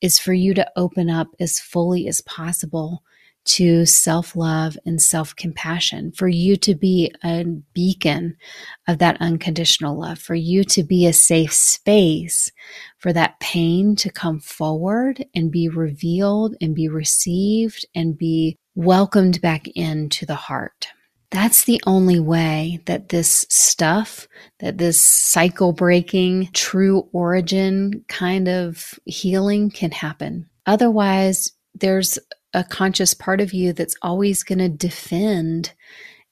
is 0.00 0.18
for 0.18 0.32
you 0.32 0.54
to 0.54 0.70
open 0.76 1.08
up 1.08 1.28
as 1.40 1.60
fully 1.60 2.08
as 2.08 2.20
possible 2.20 3.02
to 3.44 3.84
self 3.84 4.34
love 4.34 4.76
and 4.86 5.00
self 5.00 5.36
compassion, 5.36 6.12
for 6.12 6.28
you 6.28 6.56
to 6.56 6.74
be 6.74 7.12
a 7.22 7.44
beacon 7.74 8.36
of 8.88 8.98
that 8.98 9.18
unconditional 9.20 9.98
love, 9.98 10.18
for 10.18 10.34
you 10.34 10.64
to 10.64 10.82
be 10.82 11.06
a 11.06 11.12
safe 11.12 11.52
space 11.52 12.50
for 12.98 13.12
that 13.12 13.38
pain 13.40 13.96
to 13.96 14.10
come 14.10 14.40
forward 14.40 15.24
and 15.34 15.52
be 15.52 15.68
revealed 15.68 16.56
and 16.60 16.74
be 16.74 16.88
received 16.88 17.84
and 17.94 18.16
be 18.16 18.58
welcomed 18.74 19.40
back 19.40 19.68
into 19.74 20.24
the 20.26 20.34
heart. 20.34 20.88
That's 21.30 21.64
the 21.64 21.80
only 21.86 22.20
way 22.20 22.80
that 22.86 23.08
this 23.08 23.44
stuff, 23.48 24.28
that 24.60 24.78
this 24.78 25.00
cycle 25.00 25.72
breaking, 25.72 26.50
true 26.52 27.08
origin 27.12 28.04
kind 28.08 28.48
of 28.48 28.98
healing 29.04 29.70
can 29.70 29.90
happen. 29.90 30.48
Otherwise, 30.66 31.50
there's 31.74 32.18
a 32.52 32.62
conscious 32.62 33.14
part 33.14 33.40
of 33.40 33.52
you 33.52 33.72
that's 33.72 33.96
always 34.00 34.44
going 34.44 34.60
to 34.60 34.68
defend 34.68 35.72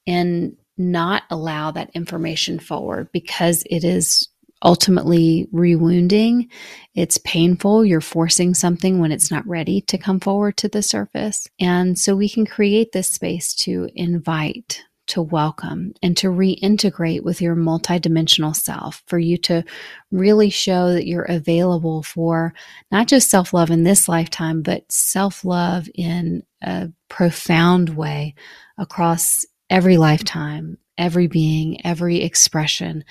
and 0.07 0.55
not 0.77 1.23
allow 1.29 1.71
that 1.71 1.91
information 1.93 2.59
forward 2.59 3.09
because 3.11 3.63
it 3.69 3.83
is 3.83 4.29
ultimately 4.63 5.47
rewounding. 5.51 6.49
It's 6.95 7.17
painful. 7.19 7.85
You're 7.85 8.01
forcing 8.01 8.53
something 8.53 8.99
when 8.99 9.11
it's 9.11 9.29
not 9.29 9.47
ready 9.47 9.81
to 9.81 9.97
come 9.97 10.19
forward 10.19 10.57
to 10.57 10.69
the 10.69 10.81
surface. 10.81 11.47
And 11.59 11.97
so 11.99 12.15
we 12.15 12.29
can 12.29 12.45
create 12.45 12.91
this 12.91 13.09
space 13.09 13.53
to 13.55 13.89
invite 13.95 14.83
to 15.05 15.21
welcome 15.21 15.93
and 16.01 16.15
to 16.17 16.27
reintegrate 16.27 17.23
with 17.23 17.41
your 17.41 17.55
multidimensional 17.55 18.55
self, 18.55 19.03
for 19.07 19.19
you 19.19 19.37
to 19.37 19.63
really 20.11 20.49
show 20.49 20.93
that 20.93 21.05
you're 21.05 21.23
available 21.23 22.03
for 22.03 22.53
not 22.91 23.07
just 23.07 23.29
self 23.29 23.53
love 23.53 23.69
in 23.69 23.83
this 23.83 24.07
lifetime, 24.07 24.61
but 24.61 24.89
self 24.89 25.43
love 25.43 25.89
in 25.93 26.43
a 26.61 26.89
profound 27.09 27.89
way 27.89 28.35
across 28.77 29.45
every 29.69 29.97
lifetime, 29.97 30.77
every 30.97 31.27
being, 31.27 31.85
every 31.85 32.21
expression 32.21 33.03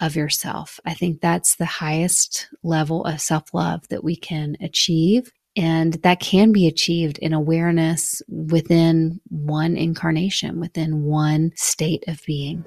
of 0.00 0.16
yourself. 0.16 0.80
I 0.84 0.94
think 0.94 1.20
that's 1.20 1.56
the 1.56 1.66
highest 1.66 2.48
level 2.62 3.04
of 3.04 3.20
self 3.20 3.52
love 3.52 3.88
that 3.88 4.04
we 4.04 4.16
can 4.16 4.56
achieve. 4.60 5.32
And 5.56 5.94
that 6.04 6.20
can 6.20 6.52
be 6.52 6.68
achieved 6.68 7.18
in 7.18 7.32
awareness 7.32 8.22
within 8.28 9.20
one 9.28 9.76
incarnation, 9.76 10.60
within 10.60 11.02
one 11.02 11.52
state 11.56 12.04
of 12.06 12.22
being. 12.24 12.64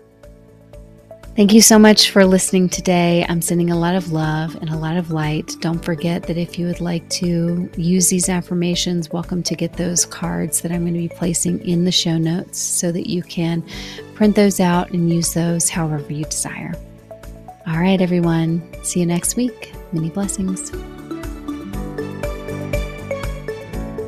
Thank 1.33 1.53
you 1.53 1.61
so 1.61 1.79
much 1.79 2.11
for 2.11 2.25
listening 2.25 2.67
today. 2.67 3.25
I'm 3.29 3.41
sending 3.41 3.71
a 3.71 3.79
lot 3.79 3.95
of 3.95 4.11
love 4.11 4.53
and 4.55 4.69
a 4.69 4.75
lot 4.75 4.97
of 4.97 5.11
light. 5.11 5.55
Don't 5.61 5.79
forget 5.79 6.23
that 6.23 6.37
if 6.37 6.59
you 6.59 6.67
would 6.67 6.81
like 6.81 7.09
to 7.11 7.69
use 7.77 8.09
these 8.09 8.27
affirmations, 8.27 9.09
welcome 9.09 9.41
to 9.43 9.55
get 9.55 9.71
those 9.77 10.05
cards 10.05 10.59
that 10.59 10.73
I'm 10.73 10.81
going 10.81 10.93
to 10.95 10.99
be 10.99 11.07
placing 11.07 11.65
in 11.65 11.85
the 11.85 11.91
show 11.93 12.17
notes 12.17 12.59
so 12.59 12.91
that 12.91 13.09
you 13.09 13.23
can 13.23 13.63
print 14.13 14.35
those 14.35 14.59
out 14.59 14.91
and 14.91 15.09
use 15.09 15.33
those 15.33 15.69
however 15.69 16.11
you 16.11 16.25
desire. 16.25 16.73
All 17.67 17.79
right, 17.79 18.01
everyone. 18.01 18.67
See 18.83 18.99
you 18.99 19.05
next 19.05 19.35
week. 19.35 19.73
Many 19.91 20.09
blessings. 20.09 20.71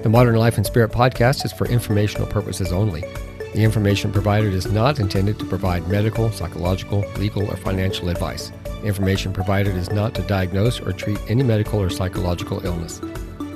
The 0.02 0.10
Modern 0.10 0.36
Life 0.36 0.58
and 0.58 0.66
Spirit 0.66 0.92
podcast 0.92 1.46
is 1.46 1.54
for 1.54 1.68
informational 1.68 2.28
purposes 2.28 2.72
only. 2.72 3.02
The 3.54 3.64
information 3.64 4.12
provided 4.12 4.54
is 4.54 4.72
not 4.72 5.00
intended 5.00 5.38
to 5.40 5.46
provide 5.46 5.88
medical, 5.88 6.32
psychological, 6.32 7.06
legal, 7.18 7.50
or 7.50 7.56
financial 7.56 8.10
advice. 8.10 8.52
Information 8.84 9.32
provided 9.32 9.76
is 9.76 9.92
not 9.92 10.16
to 10.16 10.24
diagnose 10.24 10.82
or 10.82 10.92
treat 10.92 11.20
any 11.30 11.44
medical 11.44 11.80
or 11.80 11.92
psychological 11.92 12.66
illness. 12.66 13.00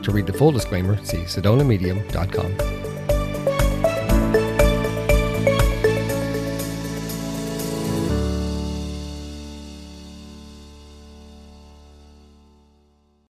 To 0.04 0.12
read 0.12 0.28
the 0.28 0.34
full 0.34 0.52
disclaimer, 0.52 1.04
see 1.04 1.18
sedonamedium.com. 1.18 2.87